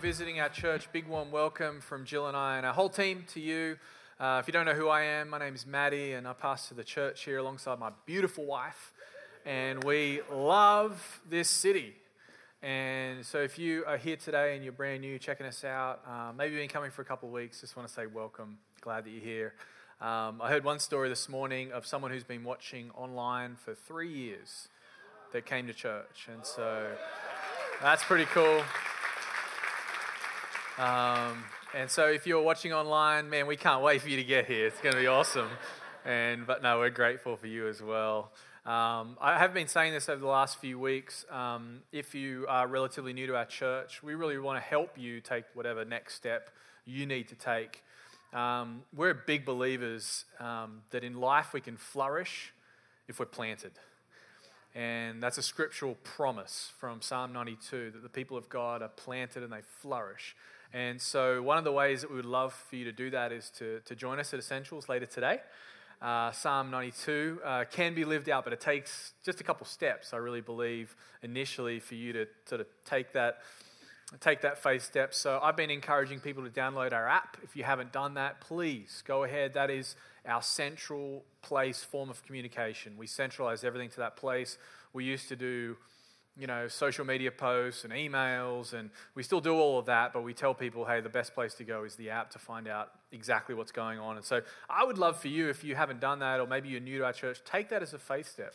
visiting 0.00 0.38
our 0.38 0.48
church, 0.48 0.88
big 0.92 1.08
warm 1.08 1.32
welcome 1.32 1.80
from 1.80 2.04
Jill 2.04 2.28
and 2.28 2.36
I 2.36 2.56
and 2.56 2.64
our 2.64 2.72
whole 2.72 2.88
team 2.88 3.24
to 3.32 3.40
you. 3.40 3.76
Uh, 4.20 4.38
if 4.40 4.46
you 4.46 4.52
don't 4.52 4.64
know 4.64 4.74
who 4.74 4.88
I 4.88 5.02
am, 5.02 5.28
my 5.28 5.38
name 5.38 5.56
is 5.56 5.66
Maddie, 5.66 6.12
and 6.12 6.28
I 6.28 6.34
pastor 6.34 6.76
the 6.76 6.84
church 6.84 7.24
here 7.24 7.38
alongside 7.38 7.80
my 7.80 7.90
beautiful 8.06 8.44
wife. 8.44 8.92
And 9.44 9.82
we 9.82 10.20
love 10.32 11.20
this 11.28 11.50
city. 11.50 11.94
And 12.62 13.26
so, 13.26 13.38
if 13.38 13.58
you 13.58 13.84
are 13.88 13.96
here 13.96 14.14
today 14.14 14.54
and 14.54 14.62
you're 14.62 14.72
brand 14.72 15.00
new, 15.00 15.18
checking 15.18 15.46
us 15.46 15.64
out, 15.64 16.00
um, 16.06 16.36
maybe 16.36 16.54
you've 16.54 16.62
been 16.62 16.68
coming 16.68 16.92
for 16.92 17.02
a 17.02 17.04
couple 17.04 17.28
of 17.28 17.34
weeks, 17.34 17.60
just 17.60 17.76
want 17.76 17.88
to 17.88 17.94
say 17.94 18.06
welcome. 18.06 18.58
Glad 18.80 19.04
that 19.04 19.10
you're 19.10 19.20
here. 19.20 19.54
Um, 20.00 20.40
I 20.40 20.48
heard 20.48 20.62
one 20.62 20.78
story 20.78 21.08
this 21.08 21.28
morning 21.28 21.72
of 21.72 21.84
someone 21.86 22.12
who's 22.12 22.24
been 22.24 22.44
watching 22.44 22.92
online 22.94 23.56
for 23.56 23.74
three 23.74 24.12
years 24.12 24.68
that 25.32 25.44
came 25.44 25.66
to 25.66 25.74
church. 25.74 26.28
And 26.32 26.46
so, 26.46 26.86
that's 27.82 28.04
pretty 28.04 28.26
cool. 28.26 28.62
Um, 30.78 31.42
and 31.74 31.90
so 31.90 32.06
if 32.06 32.24
you're 32.24 32.40
watching 32.40 32.72
online, 32.72 33.28
man, 33.28 33.48
we 33.48 33.56
can't 33.56 33.82
wait 33.82 34.00
for 34.00 34.08
you 34.08 34.16
to 34.16 34.22
get 34.22 34.46
here. 34.46 34.68
It's 34.68 34.80
going 34.80 34.94
to 34.94 35.00
be 35.00 35.08
awesome. 35.08 35.48
And 36.04 36.46
but 36.46 36.62
no, 36.62 36.78
we're 36.78 36.90
grateful 36.90 37.36
for 37.36 37.48
you 37.48 37.66
as 37.66 37.82
well. 37.82 38.30
Um, 38.64 39.16
I 39.20 39.38
have 39.38 39.52
been 39.52 39.66
saying 39.66 39.92
this 39.92 40.08
over 40.08 40.20
the 40.20 40.28
last 40.28 40.60
few 40.60 40.78
weeks. 40.78 41.24
Um, 41.30 41.80
if 41.90 42.14
you 42.14 42.46
are 42.48 42.68
relatively 42.68 43.12
new 43.12 43.26
to 43.26 43.34
our 43.34 43.44
church, 43.44 44.04
we 44.04 44.14
really 44.14 44.38
want 44.38 44.62
to 44.62 44.64
help 44.64 44.96
you 44.96 45.20
take 45.20 45.44
whatever 45.54 45.84
next 45.84 46.14
step 46.14 46.50
you 46.84 47.06
need 47.06 47.26
to 47.28 47.34
take. 47.34 47.82
Um, 48.32 48.82
we're 48.94 49.14
big 49.14 49.44
believers 49.44 50.26
um, 50.38 50.82
that 50.90 51.02
in 51.02 51.18
life 51.18 51.52
we 51.52 51.60
can 51.60 51.76
flourish 51.76 52.52
if 53.08 53.18
we're 53.18 53.26
planted. 53.26 53.72
And 54.76 55.20
that's 55.20 55.38
a 55.38 55.42
scriptural 55.42 55.96
promise 56.04 56.70
from 56.78 57.02
Psalm 57.02 57.32
92 57.32 57.90
that 57.90 58.02
the 58.02 58.08
people 58.08 58.36
of 58.36 58.48
God 58.48 58.80
are 58.80 58.88
planted 58.88 59.42
and 59.42 59.52
they 59.52 59.62
flourish. 59.80 60.36
And 60.72 61.00
so, 61.00 61.42
one 61.42 61.56
of 61.56 61.64
the 61.64 61.72
ways 61.72 62.02
that 62.02 62.10
we 62.10 62.16
would 62.16 62.26
love 62.26 62.52
for 62.52 62.76
you 62.76 62.84
to 62.84 62.92
do 62.92 63.10
that 63.10 63.32
is 63.32 63.50
to, 63.58 63.80
to 63.86 63.94
join 63.94 64.18
us 64.18 64.34
at 64.34 64.38
Essentials 64.38 64.88
later 64.88 65.06
today. 65.06 65.40
Uh, 66.00 66.30
Psalm 66.30 66.70
92 66.70 67.40
uh, 67.44 67.64
can 67.70 67.94
be 67.94 68.04
lived 68.04 68.28
out, 68.28 68.44
but 68.44 68.52
it 68.52 68.60
takes 68.60 69.14
just 69.24 69.40
a 69.40 69.44
couple 69.44 69.66
steps, 69.66 70.12
I 70.12 70.18
really 70.18 70.42
believe, 70.42 70.94
initially 71.22 71.80
for 71.80 71.94
you 71.94 72.12
to 72.12 72.26
sort 72.44 72.60
of 72.60 72.68
take 72.84 73.12
that, 73.14 73.38
take 74.20 74.42
that 74.42 74.62
faith 74.62 74.82
step. 74.82 75.12
So 75.12 75.40
I've 75.42 75.56
been 75.56 75.70
encouraging 75.70 76.20
people 76.20 76.44
to 76.44 76.50
download 76.50 76.92
our 76.92 77.08
app. 77.08 77.38
If 77.42 77.56
you 77.56 77.64
haven't 77.64 77.90
done 77.90 78.14
that, 78.14 78.40
please 78.40 79.02
go 79.06 79.24
ahead. 79.24 79.54
That 79.54 79.70
is 79.70 79.96
our 80.24 80.42
central 80.42 81.24
place 81.42 81.82
form 81.82 82.10
of 82.10 82.22
communication. 82.22 82.96
We 82.96 83.06
centralize 83.08 83.64
everything 83.64 83.88
to 83.90 83.96
that 84.00 84.16
place. 84.16 84.58
We 84.92 85.04
used 85.04 85.28
to 85.30 85.36
do 85.36 85.78
you 86.38 86.46
know, 86.46 86.68
social 86.68 87.04
media 87.04 87.32
posts 87.32 87.84
and 87.84 87.92
emails, 87.92 88.72
and 88.72 88.90
we 89.16 89.24
still 89.24 89.40
do 89.40 89.54
all 89.54 89.78
of 89.78 89.86
that, 89.86 90.12
but 90.12 90.22
we 90.22 90.32
tell 90.32 90.54
people, 90.54 90.84
hey, 90.84 91.00
the 91.00 91.08
best 91.08 91.34
place 91.34 91.54
to 91.54 91.64
go 91.64 91.82
is 91.82 91.96
the 91.96 92.10
app 92.10 92.30
to 92.30 92.38
find 92.38 92.68
out 92.68 92.90
exactly 93.10 93.54
what's 93.54 93.72
going 93.72 93.98
on. 93.98 94.16
And 94.16 94.24
so 94.24 94.42
I 94.70 94.84
would 94.84 94.98
love 94.98 95.20
for 95.20 95.28
you, 95.28 95.48
if 95.48 95.64
you 95.64 95.74
haven't 95.74 96.00
done 96.00 96.20
that, 96.20 96.38
or 96.38 96.46
maybe 96.46 96.68
you're 96.68 96.80
new 96.80 96.98
to 96.98 97.06
our 97.06 97.12
church, 97.12 97.40
take 97.44 97.68
that 97.70 97.82
as 97.82 97.92
a 97.92 97.98
faith 97.98 98.28
step. 98.28 98.54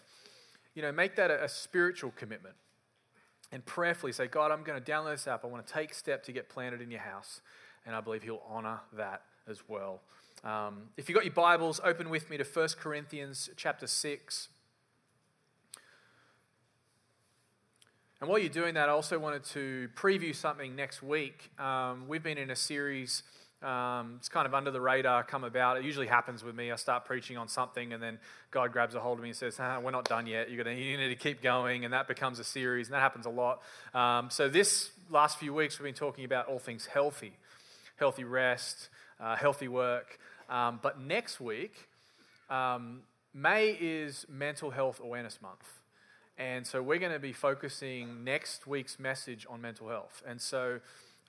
You 0.75 0.81
know, 0.81 0.91
make 0.93 1.17
that 1.17 1.29
a, 1.29 1.43
a 1.43 1.49
spiritual 1.49 2.13
commitment. 2.15 2.55
And 3.51 3.63
prayerfully 3.65 4.13
say, 4.13 4.27
God, 4.27 4.49
I'm 4.49 4.63
going 4.63 4.81
to 4.81 4.91
download 4.91 5.15
this 5.15 5.27
app. 5.27 5.43
I 5.43 5.47
want 5.47 5.67
to 5.67 5.73
take 5.73 5.93
step 5.93 6.23
to 6.23 6.31
get 6.31 6.49
planted 6.49 6.81
in 6.81 6.89
your 6.89 7.01
house. 7.01 7.41
And 7.85 7.95
I 7.95 8.01
believe 8.01 8.23
He'll 8.23 8.41
honor 8.47 8.79
that 8.93 9.23
as 9.47 9.59
well. 9.67 10.01
Um, 10.43 10.83
if 10.97 11.07
you've 11.07 11.15
got 11.15 11.25
your 11.25 11.33
Bibles, 11.33 11.79
open 11.83 12.09
with 12.09 12.29
me 12.29 12.37
to 12.37 12.43
1 12.43 12.69
Corinthians 12.79 13.49
chapter 13.55 13.87
6. 13.87 14.47
And 18.23 18.29
while 18.29 18.39
you're 18.39 18.47
doing 18.47 18.75
that, 18.75 18.87
I 18.87 18.93
also 18.93 19.19
wanted 19.19 19.43
to 19.47 19.89
preview 19.97 20.33
something 20.33 20.77
next 20.77 21.03
week. 21.03 21.51
Um, 21.59 22.07
we've 22.07 22.23
been 22.23 22.37
in 22.37 22.51
a 22.51 22.55
series, 22.55 23.21
um, 23.61 24.13
it's 24.17 24.29
kind 24.29 24.47
of 24.47 24.53
under 24.53 24.71
the 24.71 24.79
radar, 24.79 25.25
come 25.25 25.43
about. 25.43 25.75
It 25.75 25.83
usually 25.83 26.07
happens 26.07 26.41
with 26.41 26.55
me. 26.55 26.71
I 26.71 26.77
start 26.77 27.03
preaching 27.03 27.35
on 27.35 27.49
something, 27.49 27.91
and 27.91 28.01
then 28.01 28.19
God 28.49 28.71
grabs 28.71 28.95
a 28.95 29.01
hold 29.01 29.17
of 29.17 29.23
me 29.23 29.31
and 29.31 29.37
says, 29.37 29.57
ah, 29.59 29.77
We're 29.81 29.91
not 29.91 30.05
done 30.05 30.25
yet. 30.25 30.49
You're 30.49 30.63
gonna, 30.63 30.73
you 30.73 30.95
need 30.95 31.09
to 31.09 31.17
keep 31.17 31.41
going. 31.41 31.83
And 31.83 31.93
that 31.93 32.07
becomes 32.07 32.39
a 32.39 32.45
series, 32.45 32.87
and 32.87 32.93
that 32.93 33.01
happens 33.01 33.25
a 33.25 33.29
lot. 33.29 33.61
Um, 33.93 34.29
so, 34.29 34.47
this 34.47 34.91
last 35.09 35.37
few 35.37 35.53
weeks, 35.53 35.77
we've 35.77 35.83
been 35.83 35.93
talking 35.93 36.23
about 36.23 36.47
all 36.47 36.59
things 36.59 36.85
healthy 36.85 37.33
healthy 37.97 38.23
rest, 38.23 38.87
uh, 39.19 39.35
healthy 39.35 39.67
work. 39.67 40.17
Um, 40.49 40.79
but 40.81 41.01
next 41.01 41.41
week, 41.41 41.89
um, 42.49 43.01
May 43.33 43.71
is 43.71 44.25
Mental 44.29 44.71
Health 44.71 45.01
Awareness 45.03 45.41
Month. 45.41 45.82
And 46.37 46.65
so 46.65 46.81
we're 46.81 46.99
going 46.99 47.11
to 47.11 47.19
be 47.19 47.33
focusing 47.33 48.23
next 48.23 48.65
week's 48.65 48.99
message 48.99 49.45
on 49.49 49.61
mental 49.61 49.89
health. 49.89 50.23
And 50.27 50.41
so 50.41 50.79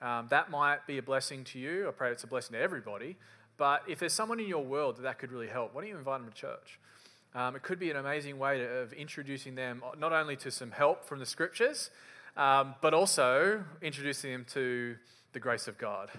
um, 0.01 0.27
that 0.29 0.49
might 0.49 0.87
be 0.87 0.97
a 0.97 1.03
blessing 1.03 1.43
to 1.45 1.59
you. 1.59 1.87
I 1.87 1.91
pray 1.91 2.11
it's 2.11 2.23
a 2.23 2.27
blessing 2.27 2.53
to 2.53 2.59
everybody. 2.59 3.15
But 3.57 3.83
if 3.87 3.99
there's 3.99 4.13
someone 4.13 4.39
in 4.39 4.47
your 4.47 4.63
world 4.63 4.97
that, 4.97 5.03
that 5.03 5.19
could 5.19 5.31
really 5.31 5.47
help, 5.47 5.73
why 5.73 5.81
don't 5.81 5.89
you 5.89 5.97
invite 5.97 6.21
them 6.21 6.29
to 6.29 6.35
church? 6.35 6.79
Um, 7.35 7.55
it 7.55 7.63
could 7.63 7.79
be 7.79 7.91
an 7.91 7.97
amazing 7.97 8.39
way 8.39 8.57
to, 8.57 8.65
of 8.65 8.93
introducing 8.93 9.55
them 9.55 9.83
not 9.99 10.11
only 10.11 10.35
to 10.37 10.51
some 10.51 10.71
help 10.71 11.05
from 11.05 11.19
the 11.19 11.25
scriptures, 11.25 11.91
um, 12.35 12.75
but 12.81 12.93
also 12.93 13.63
introducing 13.81 14.31
them 14.31 14.45
to 14.53 14.95
the 15.33 15.39
grace 15.39 15.67
of 15.67 15.77
God 15.77 16.09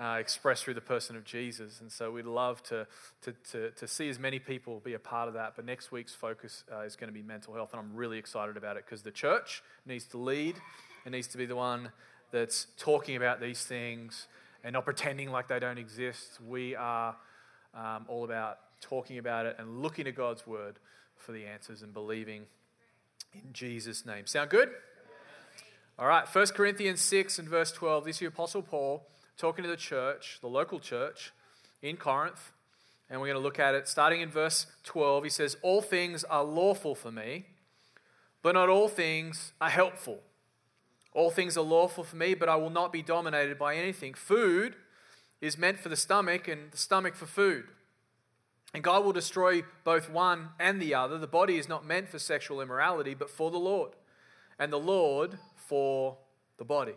uh, 0.00 0.16
expressed 0.20 0.64
through 0.64 0.74
the 0.74 0.80
person 0.80 1.16
of 1.16 1.24
Jesus. 1.24 1.80
And 1.80 1.90
so 1.90 2.12
we'd 2.12 2.24
love 2.24 2.62
to, 2.64 2.86
to, 3.22 3.32
to, 3.50 3.70
to, 3.72 3.88
see 3.88 4.08
as 4.08 4.18
many 4.18 4.38
people 4.38 4.80
be 4.84 4.94
a 4.94 4.98
part 4.98 5.26
of 5.26 5.34
that. 5.34 5.54
But 5.56 5.64
next 5.64 5.90
week's 5.90 6.14
focus 6.14 6.62
uh, 6.72 6.82
is 6.82 6.94
going 6.94 7.08
to 7.08 7.14
be 7.14 7.22
mental 7.22 7.54
health. 7.54 7.70
And 7.72 7.80
I'm 7.80 7.94
really 7.94 8.18
excited 8.18 8.56
about 8.56 8.76
it 8.76 8.84
because 8.86 9.02
the 9.02 9.10
church 9.10 9.62
needs 9.86 10.04
to 10.06 10.18
lead, 10.18 10.56
it 11.04 11.10
needs 11.10 11.26
to 11.28 11.38
be 11.38 11.46
the 11.46 11.56
one 11.56 11.90
that's 12.30 12.68
talking 12.76 13.16
about 13.16 13.40
these 13.40 13.64
things 13.64 14.28
and 14.62 14.74
not 14.74 14.84
pretending 14.84 15.30
like 15.30 15.48
they 15.48 15.58
don't 15.58 15.78
exist. 15.78 16.38
We 16.46 16.76
are 16.76 17.16
um, 17.74 18.04
all 18.08 18.24
about 18.24 18.58
talking 18.80 19.18
about 19.18 19.46
it 19.46 19.56
and 19.58 19.82
looking 19.82 20.04
to 20.04 20.12
God's 20.12 20.46
word 20.46 20.78
for 21.16 21.32
the 21.32 21.44
answers 21.44 21.82
and 21.82 21.92
believing 21.92 22.42
in 23.34 23.52
Jesus' 23.52 24.06
name. 24.06 24.26
Sound 24.26 24.50
good? 24.50 24.70
All 25.98 26.06
right, 26.06 26.32
1 26.32 26.46
Corinthians 26.48 27.00
6 27.00 27.40
and 27.40 27.48
verse 27.48 27.72
12. 27.72 28.04
This 28.04 28.16
is 28.16 28.20
the 28.20 28.26
Apostle 28.26 28.62
Paul 28.62 29.04
talking 29.38 29.62
to 29.62 29.70
the 29.70 29.76
church, 29.76 30.38
the 30.40 30.48
local 30.48 30.80
church 30.80 31.32
in 31.80 31.96
Corinth, 31.96 32.50
and 33.08 33.20
we're 33.20 33.28
going 33.28 33.38
to 33.38 33.42
look 33.42 33.60
at 33.60 33.74
it 33.74 33.88
starting 33.88 34.20
in 34.20 34.28
verse 34.28 34.66
12. 34.82 35.24
He 35.24 35.30
says, 35.30 35.56
All 35.62 35.80
things 35.80 36.24
are 36.24 36.42
lawful 36.42 36.94
for 36.94 37.12
me, 37.12 37.46
but 38.42 38.52
not 38.54 38.68
all 38.68 38.88
things 38.88 39.52
are 39.60 39.70
helpful. 39.70 40.18
All 41.14 41.30
things 41.30 41.56
are 41.56 41.62
lawful 41.62 42.04
for 42.04 42.16
me, 42.16 42.34
but 42.34 42.48
I 42.48 42.56
will 42.56 42.68
not 42.68 42.92
be 42.92 43.00
dominated 43.00 43.58
by 43.58 43.76
anything. 43.76 44.12
Food 44.12 44.74
is 45.40 45.56
meant 45.56 45.78
for 45.78 45.88
the 45.88 45.96
stomach, 45.96 46.48
and 46.48 46.72
the 46.72 46.76
stomach 46.76 47.14
for 47.14 47.26
food. 47.26 47.64
And 48.74 48.82
God 48.82 49.04
will 49.04 49.12
destroy 49.12 49.62
both 49.84 50.10
one 50.10 50.50
and 50.58 50.82
the 50.82 50.94
other. 50.94 51.16
The 51.16 51.26
body 51.26 51.56
is 51.56 51.68
not 51.68 51.86
meant 51.86 52.08
for 52.08 52.18
sexual 52.18 52.60
immorality, 52.60 53.14
but 53.14 53.30
for 53.30 53.50
the 53.50 53.58
Lord, 53.58 53.92
and 54.58 54.72
the 54.72 54.80
Lord 54.80 55.38
for 55.56 56.18
the 56.58 56.64
body. 56.64 56.96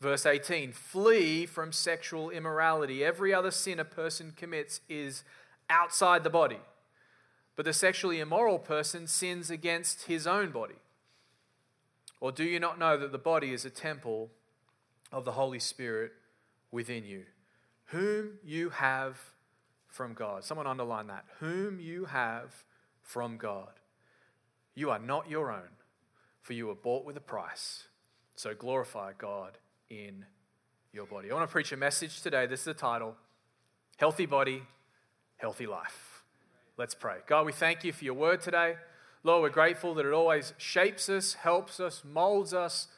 Verse 0.00 0.26
18 0.26 0.72
Flee 0.72 1.46
from 1.46 1.72
sexual 1.72 2.30
immorality. 2.30 3.04
Every 3.04 3.34
other 3.34 3.50
sin 3.50 3.80
a 3.80 3.84
person 3.84 4.32
commits 4.36 4.80
is 4.88 5.24
outside 5.68 6.24
the 6.24 6.30
body, 6.30 6.60
but 7.56 7.64
the 7.64 7.72
sexually 7.72 8.20
immoral 8.20 8.58
person 8.58 9.06
sins 9.06 9.50
against 9.50 10.02
his 10.02 10.26
own 10.26 10.50
body. 10.50 10.76
Or 12.20 12.32
do 12.32 12.44
you 12.44 12.58
not 12.58 12.78
know 12.78 12.96
that 12.96 13.12
the 13.12 13.18
body 13.18 13.52
is 13.52 13.64
a 13.64 13.70
temple 13.70 14.30
of 15.12 15.24
the 15.24 15.32
Holy 15.32 15.58
Spirit 15.58 16.12
within 16.70 17.04
you, 17.04 17.24
whom 17.86 18.38
you 18.44 18.70
have 18.70 19.18
from 19.88 20.14
God. 20.14 20.44
Someone 20.44 20.66
underline 20.66 21.06
that. 21.08 21.24
Whom 21.40 21.80
you 21.80 22.04
have 22.06 22.64
from 23.02 23.36
God. 23.36 23.72
You 24.74 24.90
are 24.90 24.98
not 24.98 25.28
your 25.28 25.50
own, 25.50 25.70
for 26.42 26.52
you 26.52 26.66
were 26.66 26.74
bought 26.74 27.04
with 27.04 27.16
a 27.16 27.20
price. 27.20 27.88
So 28.36 28.54
glorify 28.54 29.12
God 29.16 29.58
in 29.90 30.24
your 30.92 31.06
body. 31.06 31.30
I 31.30 31.34
want 31.34 31.48
to 31.48 31.52
preach 31.52 31.72
a 31.72 31.76
message 31.76 32.20
today. 32.22 32.46
This 32.46 32.60
is 32.60 32.66
the 32.66 32.74
title 32.74 33.14
Healthy 33.96 34.26
Body, 34.26 34.62
Healthy 35.36 35.66
Life. 35.66 36.22
Let's 36.76 36.94
pray. 36.94 37.16
God, 37.26 37.46
we 37.46 37.52
thank 37.52 37.84
you 37.84 37.92
for 37.92 38.04
your 38.04 38.14
word 38.14 38.40
today. 38.40 38.76
Lord, 39.24 39.42
we're 39.42 39.50
grateful 39.50 39.94
that 39.94 40.06
it 40.06 40.12
always 40.12 40.52
shapes 40.58 41.08
us, 41.08 41.34
helps 41.34 41.80
us, 41.80 42.02
molds 42.04 42.54
us, 42.54 42.88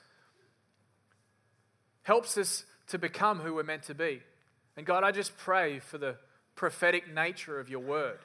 helps 2.03 2.37
us 2.37 2.65
to 2.89 2.99
become 2.99 3.41
who 3.41 3.55
we're 3.55 3.63
meant 3.63 3.85
to 3.85 3.95
be. 3.95 4.21
And 4.77 4.85
God, 4.85 5.05
I 5.05 5.13
just 5.13 5.37
pray 5.39 5.79
for 5.79 5.97
the 5.97 6.17
prophetic 6.57 7.13
nature 7.13 7.59
of 7.59 7.69
your 7.69 7.81
word. 7.81 8.19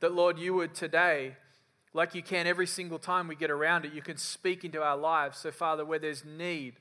That, 0.00 0.12
Lord, 0.12 0.38
you 0.38 0.54
would 0.54 0.74
today, 0.74 1.36
like 1.92 2.14
you 2.14 2.22
can 2.22 2.46
every 2.46 2.66
single 2.66 2.98
time 2.98 3.26
we 3.28 3.34
get 3.34 3.50
around 3.50 3.84
it, 3.84 3.92
you 3.92 4.02
can 4.02 4.16
speak 4.16 4.64
into 4.64 4.82
our 4.82 4.96
lives. 4.96 5.38
So, 5.38 5.50
Father, 5.50 5.84
where 5.84 5.98
there's 5.98 6.24
need, 6.24 6.74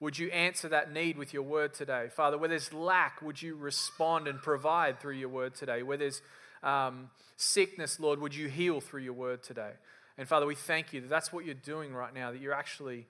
would 0.00 0.18
you 0.18 0.28
answer 0.30 0.68
that 0.68 0.92
need 0.92 1.18
with 1.18 1.34
your 1.34 1.42
word 1.42 1.74
today? 1.74 2.08
Father, 2.10 2.38
where 2.38 2.48
there's 2.48 2.72
lack, 2.72 3.20
would 3.20 3.40
you 3.40 3.54
respond 3.54 4.26
and 4.26 4.40
provide 4.40 4.98
through 4.98 5.14
your 5.14 5.28
word 5.28 5.54
today? 5.54 5.82
Where 5.82 5.98
there's 5.98 6.22
um, 6.62 7.10
sickness, 7.36 8.00
Lord, 8.00 8.18
would 8.20 8.34
you 8.34 8.48
heal 8.48 8.80
through 8.80 9.02
your 9.02 9.12
word 9.12 9.42
today? 9.42 9.72
And 10.16 10.26
Father, 10.26 10.46
we 10.46 10.54
thank 10.54 10.92
you 10.92 11.02
that 11.02 11.10
that's 11.10 11.32
what 11.32 11.44
you're 11.44 11.54
doing 11.54 11.92
right 11.92 12.14
now, 12.14 12.32
that 12.32 12.40
you're 12.40 12.54
actually 12.54 13.06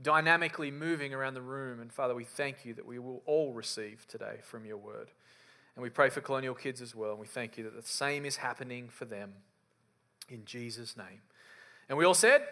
dynamically 0.00 0.70
moving 0.70 1.12
around 1.12 1.34
the 1.34 1.42
room. 1.42 1.80
And 1.80 1.92
Father, 1.92 2.14
we 2.14 2.24
thank 2.24 2.64
you 2.64 2.74
that 2.74 2.86
we 2.86 2.98
will 2.98 3.22
all 3.26 3.52
receive 3.52 4.06
today 4.08 4.38
from 4.42 4.64
your 4.64 4.78
word. 4.78 5.10
And 5.76 5.82
we 5.82 5.90
pray 5.90 6.10
for 6.10 6.20
colonial 6.20 6.54
kids 6.54 6.80
as 6.80 6.94
well. 6.94 7.10
And 7.10 7.20
we 7.20 7.26
thank 7.26 7.56
you 7.56 7.64
that 7.64 7.76
the 7.76 7.86
same 7.86 8.24
is 8.24 8.36
happening 8.36 8.88
for 8.88 9.04
them 9.04 9.32
in 10.28 10.44
Jesus' 10.44 10.96
name. 10.96 11.20
And 11.88 11.98
we 11.98 12.04
all 12.04 12.14
said, 12.14 12.42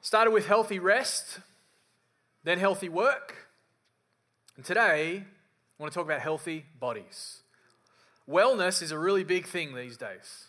Started 0.00 0.30
with 0.30 0.46
healthy 0.46 0.78
rest, 0.78 1.40
then 2.44 2.58
healthy 2.58 2.88
work. 2.88 3.48
And 4.56 4.64
today, 4.64 5.24
I 5.24 5.82
want 5.82 5.92
to 5.92 5.98
talk 5.98 6.06
about 6.06 6.20
healthy 6.20 6.66
bodies. 6.78 7.42
Wellness 8.28 8.80
is 8.80 8.92
a 8.92 8.98
really 8.98 9.24
big 9.24 9.46
thing 9.46 9.74
these 9.74 9.96
days. 9.96 10.46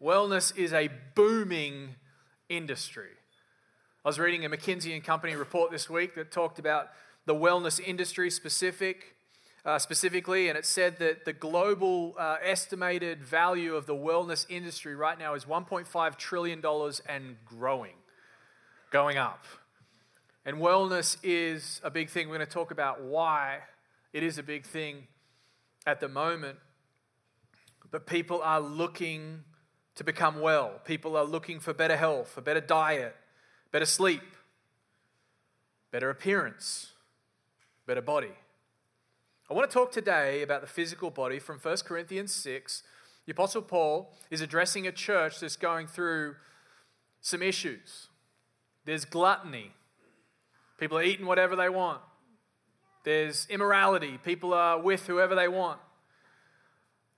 Wellness 0.00 0.56
is 0.56 0.72
a 0.72 0.90
booming 1.16 1.96
industry. 2.48 3.10
I 4.04 4.08
was 4.08 4.18
reading 4.18 4.44
a 4.44 4.48
McKinsey 4.48 4.94
and 4.94 5.02
Company 5.02 5.34
report 5.34 5.72
this 5.72 5.90
week 5.90 6.14
that 6.14 6.30
talked 6.30 6.60
about 6.60 6.90
the 7.26 7.34
wellness 7.34 7.80
industry 7.80 8.30
specific, 8.30 9.16
uh, 9.64 9.80
specifically, 9.80 10.48
and 10.48 10.56
it 10.56 10.64
said 10.64 10.98
that 11.00 11.24
the 11.24 11.32
global 11.32 12.14
uh, 12.16 12.36
estimated 12.42 13.24
value 13.24 13.74
of 13.74 13.86
the 13.86 13.94
wellness 13.94 14.46
industry 14.48 14.94
right 14.94 15.18
now 15.18 15.34
is 15.34 15.46
$1.5 15.46 16.16
trillion 16.16 16.62
and 17.08 17.36
growing 17.44 17.94
going 18.90 19.18
up. 19.18 19.44
And 20.44 20.58
wellness 20.58 21.16
is 21.22 21.80
a 21.84 21.90
big 21.90 22.08
thing. 22.10 22.28
We're 22.28 22.36
going 22.36 22.46
to 22.46 22.52
talk 22.52 22.70
about 22.70 23.02
why 23.02 23.58
it 24.12 24.22
is 24.22 24.38
a 24.38 24.42
big 24.42 24.64
thing 24.64 25.06
at 25.86 26.00
the 26.00 26.08
moment. 26.08 26.58
But 27.90 28.06
people 28.06 28.40
are 28.42 28.60
looking 28.60 29.44
to 29.96 30.04
become 30.04 30.40
well. 30.40 30.80
People 30.84 31.16
are 31.16 31.24
looking 31.24 31.60
for 31.60 31.74
better 31.74 31.96
health, 31.96 32.36
a 32.36 32.40
better 32.40 32.60
diet, 32.60 33.16
better 33.72 33.84
sleep, 33.84 34.22
better 35.90 36.08
appearance, 36.08 36.92
better 37.86 38.02
body. 38.02 38.32
I 39.50 39.54
want 39.54 39.68
to 39.70 39.74
talk 39.74 39.92
today 39.92 40.42
about 40.42 40.60
the 40.60 40.66
physical 40.66 41.10
body 41.10 41.38
from 41.38 41.58
1 41.58 41.76
Corinthians 41.78 42.32
6. 42.34 42.82
The 43.24 43.32
Apostle 43.32 43.62
Paul 43.62 44.12
is 44.30 44.40
addressing 44.40 44.86
a 44.86 44.92
church 44.92 45.40
that's 45.40 45.56
going 45.56 45.86
through 45.86 46.36
some 47.20 47.42
issues. 47.42 48.08
There's 48.88 49.04
gluttony. 49.04 49.72
People 50.78 50.96
are 50.96 51.02
eating 51.02 51.26
whatever 51.26 51.54
they 51.54 51.68
want. 51.68 52.00
There's 53.04 53.46
immorality. 53.50 54.18
People 54.24 54.54
are 54.54 54.80
with 54.80 55.06
whoever 55.06 55.34
they 55.34 55.46
want. 55.46 55.78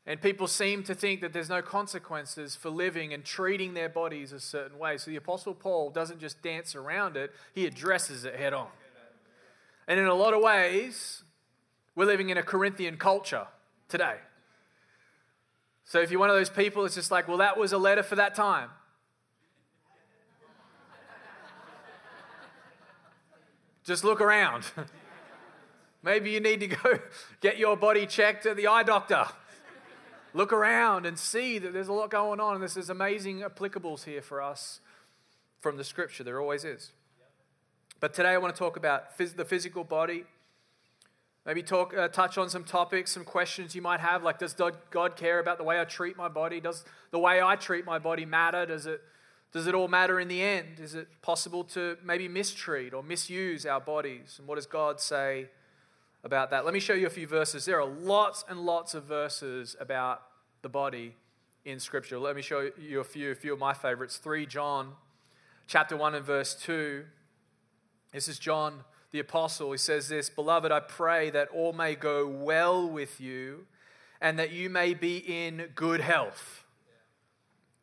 And 0.05 0.20
people 0.20 0.49
seem 0.49 0.82
to 0.82 0.96
think 0.96 1.20
that 1.20 1.32
there's 1.32 1.49
no 1.49 1.62
consequences 1.62 2.56
for 2.56 2.70
living 2.70 3.14
and 3.14 3.25
treating 3.25 3.75
their 3.75 3.88
bodies 3.88 4.32
a 4.32 4.40
certain 4.40 4.81
way. 4.81 4.99
So 4.99 5.12
the 5.12 5.17
Apostle 5.17 5.55
Paul 5.55 5.90
doesn't 5.90 6.19
just 6.19 6.43
dance 6.43 6.75
around 6.75 7.17
it, 7.17 7.31
he 7.55 7.67
addresses 7.67 8.25
it 8.25 8.34
head 8.34 8.52
on. 8.52 8.66
And 9.87 10.00
in 10.00 10.06
a 10.06 10.14
lot 10.14 10.34
of 10.34 10.43
ways, 10.43 11.23
we're 11.94 12.05
living 12.05 12.31
in 12.31 12.37
a 12.37 12.43
Corinthian 12.43 12.96
culture 12.96 13.46
today. 13.88 14.16
So 15.84 16.00
if 16.00 16.11
you're 16.11 16.19
one 16.19 16.31
of 16.31 16.37
those 16.37 16.50
people, 16.50 16.84
it's 16.84 16.96
just 16.96 17.12
like, 17.12 17.28
well, 17.28 17.38
that 17.38 17.56
was 17.56 17.73
a 17.73 17.78
letter 17.78 18.02
for 18.02 18.16
that 18.16 18.34
time. 18.34 18.70
Just 23.90 24.04
look 24.04 24.20
around. 24.20 24.70
Maybe 26.04 26.31
you 26.31 26.38
need 26.38 26.60
to 26.60 26.69
go 26.69 27.00
get 27.40 27.58
your 27.58 27.76
body 27.76 28.06
checked 28.06 28.46
at 28.46 28.56
the 28.56 28.69
eye 28.69 28.84
doctor. 28.84 29.26
Look 30.32 30.52
around 30.52 31.06
and 31.06 31.19
see 31.19 31.58
that 31.58 31.72
there's 31.72 31.88
a 31.88 31.92
lot 31.92 32.08
going 32.08 32.38
on, 32.38 32.54
and 32.54 32.62
there's 32.62 32.88
amazing 32.88 33.40
applicables 33.40 34.04
here 34.04 34.22
for 34.22 34.40
us 34.40 34.78
from 35.58 35.76
the 35.76 35.82
scripture. 35.82 36.22
There 36.22 36.40
always 36.40 36.64
is. 36.64 36.92
But 37.98 38.14
today 38.14 38.28
I 38.28 38.38
want 38.38 38.54
to 38.54 38.58
talk 38.60 38.76
about 38.76 39.19
phys- 39.19 39.34
the 39.34 39.44
physical 39.44 39.82
body. 39.82 40.22
Maybe 41.44 41.60
talk, 41.60 41.92
uh, 41.92 42.06
touch 42.06 42.38
on 42.38 42.48
some 42.48 42.62
topics, 42.62 43.10
some 43.10 43.25
questions 43.25 43.75
you 43.75 43.82
might 43.82 43.98
have, 43.98 44.22
like 44.22 44.38
does 44.38 44.54
God 44.54 45.16
care 45.16 45.40
about 45.40 45.58
the 45.58 45.64
way 45.64 45.81
I 45.81 45.84
treat 45.84 46.16
my 46.16 46.28
body? 46.28 46.60
Does 46.60 46.84
the 47.10 47.19
way 47.19 47.42
I 47.42 47.56
treat 47.56 47.84
my 47.84 47.98
body 47.98 48.25
matter? 48.25 48.66
Does 48.66 48.87
it 48.87 49.00
does 49.52 49.67
it 49.67 49.75
all 49.75 49.88
matter 49.88 50.20
in 50.20 50.29
the 50.29 50.43
end? 50.43 50.79
Is 50.81 50.94
it 50.94 51.08
possible 51.23 51.64
to 51.64 51.97
maybe 52.05 52.29
mistreat 52.29 52.94
or 52.94 53.02
misuse 53.02 53.67
our 53.67 53.81
bodies? 53.81 54.37
And 54.38 54.47
what 54.47 54.55
does 54.55 54.67
God 54.67 55.00
say 55.00 55.49
about 56.23 56.50
that? 56.50 56.64
Let 56.64 56.73
me 56.73 56.81
show 56.81 56.94
you 56.94 57.06
a 57.06 57.11
few 57.11 57.26
verses. 57.26 57.64
There 57.64 57.81
are 57.81 57.88
lots 57.88 58.44
and 58.49 58.61
lots 58.61 58.94
of 58.94 59.05
verses 59.05 59.76
about 59.81 60.23
the 60.62 60.69
body 60.69 61.17
in 61.64 61.81
Scripture. 61.81 62.19
Let 62.19 62.37
me 62.37 62.43
show 62.43 62.70
you 62.79 63.00
a 63.00 63.05
few, 63.05 63.32
a 63.32 63.35
few 63.35 63.52
of 63.52 63.58
my 63.58 63.75
favorites. 63.75 64.19
3 64.19 64.47
John 64.47 64.93
chapter 65.67 65.97
1 65.97 66.14
and 66.14 66.25
verse 66.25 66.55
2. 66.55 67.05
This 68.12 68.29
is 68.29 68.38
John 68.38 68.85
the 69.11 69.19
apostle. 69.19 69.73
He 69.73 69.79
says 69.79 70.08
this, 70.08 70.31
"Beloved, 70.31 70.70
I 70.70 70.81
pray 70.81 71.31
that 71.31 71.49
all 71.49 71.73
may 71.73 71.97
go 71.97 72.26
well 72.26 72.88
with 72.88 73.20
you 73.20 73.67
and 74.20 74.38
that 74.38 74.50
you 74.50 74.70
may 74.70 74.94
be 74.94 75.19
in 75.19 75.73
good 75.75 76.00
health." 76.00 76.64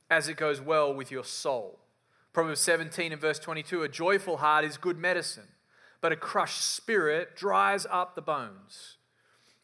As 0.10 0.28
it 0.28 0.38
goes 0.38 0.62
well 0.62 0.94
with 0.94 1.12
your 1.12 1.24
soul. 1.24 1.80
Proverbs 2.34 2.62
17 2.62 3.12
and 3.12 3.22
verse 3.22 3.40
22 3.40 3.84
A 3.84 3.90
joyful 3.90 4.38
heart 4.38 4.64
is 4.64 4.78
good 4.78 4.98
medicine, 4.98 5.48
but 6.02 6.12
a 6.12 6.16
crushed 6.16 6.62
spirit 6.62 7.36
dries 7.36 7.86
up 7.90 8.16
the 8.16 8.22
bones. 8.22 8.98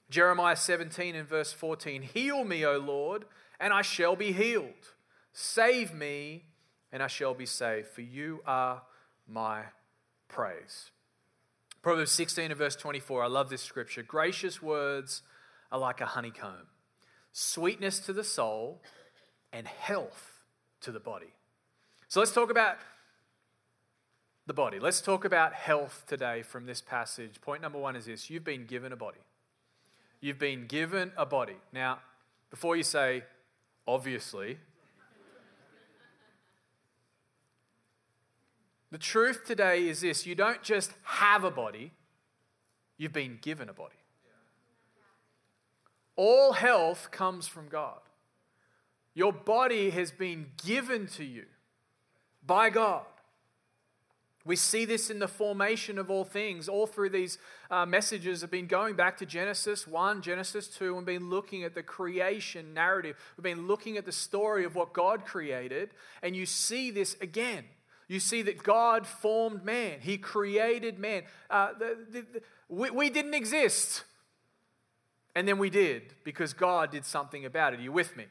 Jeremiah 0.09 0.55
17 0.55 1.15
and 1.15 1.27
verse 1.27 1.53
14 1.53 2.01
Heal 2.01 2.43
me, 2.43 2.65
O 2.65 2.77
Lord, 2.77 3.25
and 3.59 3.73
I 3.73 3.81
shall 3.81 4.15
be 4.15 4.31
healed. 4.31 4.93
Save 5.31 5.93
me, 5.93 6.45
and 6.91 7.01
I 7.01 7.07
shall 7.07 7.33
be 7.33 7.45
saved, 7.45 7.88
for 7.88 8.01
you 8.01 8.41
are 8.45 8.83
my 9.27 9.63
praise. 10.27 10.91
Proverbs 11.81 12.12
16 12.12 12.51
and 12.51 12.57
verse 12.57 12.75
24. 12.75 13.23
I 13.23 13.27
love 13.27 13.50
this 13.50 13.62
scripture. 13.62 14.03
Gracious 14.03 14.62
words 14.62 15.21
are 15.71 15.79
like 15.79 16.01
a 16.01 16.05
honeycomb, 16.05 16.67
sweetness 17.31 18.00
to 18.00 18.13
the 18.13 18.23
soul, 18.23 18.81
and 19.51 19.67
health 19.67 20.32
to 20.83 20.91
the 20.91 20.99
body. 20.99 21.33
So 22.07 22.19
let's 22.19 22.31
talk 22.31 22.51
about 22.51 22.77
the 24.45 24.53
body. 24.53 24.79
Let's 24.79 25.01
talk 25.01 25.25
about 25.25 25.53
health 25.53 26.03
today 26.07 26.43
from 26.43 26.65
this 26.65 26.81
passage. 26.81 27.41
Point 27.41 27.61
number 27.61 27.79
one 27.79 27.95
is 27.95 28.05
this 28.05 28.29
you've 28.29 28.43
been 28.43 28.65
given 28.65 28.91
a 28.91 28.95
body. 28.95 29.19
You've 30.21 30.39
been 30.39 30.67
given 30.67 31.11
a 31.17 31.25
body. 31.25 31.57
Now, 31.71 31.99
before 32.49 32.75
you 32.75 32.83
say, 32.83 33.23
obviously, 33.87 34.57
the 38.91 38.97
truth 38.97 39.43
today 39.45 39.87
is 39.87 40.01
this 40.01 40.25
you 40.25 40.35
don't 40.35 40.61
just 40.61 40.91
have 41.03 41.43
a 41.43 41.51
body, 41.51 41.91
you've 42.97 43.13
been 43.13 43.39
given 43.41 43.69
a 43.69 43.73
body. 43.73 43.95
All 46.15 46.53
health 46.53 47.09
comes 47.11 47.47
from 47.47 47.69
God. 47.69 47.99
Your 49.15 49.34
body 49.34 49.89
has 49.91 50.12
been 50.12 50.48
given 50.63 51.08
to 51.08 51.24
you 51.24 51.46
by 52.46 52.70
God. 52.70 53.05
We 54.46 54.58
see 54.58 54.84
this 54.84 55.10
in 55.10 55.20
the 55.20 55.27
formation 55.27 55.98
of 55.98 56.12
all 56.12 56.25
things. 56.25 56.67
All 56.67 56.86
through 56.86 57.12
these 57.12 57.38
uh, 57.72 57.86
messages 57.86 58.41
have 58.41 58.51
been 58.51 58.67
going 58.67 58.96
back 58.96 59.17
to 59.20 59.25
Genesis 59.25 59.88
1, 59.88 60.22
Genesis 60.22 60.67
2, 60.67 60.98
and 60.98 61.05
been 61.05 61.29
looking 61.29 61.63
at 61.63 61.75
the 61.75 61.84
creation 61.84 62.74
narrative. 62.74 63.15
We've 63.38 63.43
been 63.43 63.67
looking 63.67 63.96
at 63.96 64.05
the 64.05 64.12
story 64.12 64.65
of 64.65 64.75
what 64.75 64.91
God 64.91 65.24
created, 65.24 65.91
and 66.22 66.36
you 66.36 66.46
see 66.46 66.91
this 66.91 67.15
again. 67.22 67.63
You 68.10 68.20
see 68.20 68.41
that 68.41 68.62
God 68.62 69.08
formed 69.08 69.63
man, 69.63 70.00
He 70.01 70.17
created 70.17 71.00
man. 71.00 71.24
Uh, 71.50 71.70
the, 71.79 71.98
the, 72.12 72.22
the, 72.34 72.41
we, 72.67 72.89
we 72.89 73.10
didn't 73.10 73.34
exist. 73.34 74.03
And 75.36 75.48
then 75.48 75.58
we 75.58 75.70
did 75.70 76.13
because 76.24 76.53
God 76.53 76.91
did 76.91 77.05
something 77.05 77.46
about 77.46 77.74
it. 77.74 77.79
Are 77.79 77.84
you 77.84 77.91
with 77.91 78.15
me? 78.15 78.25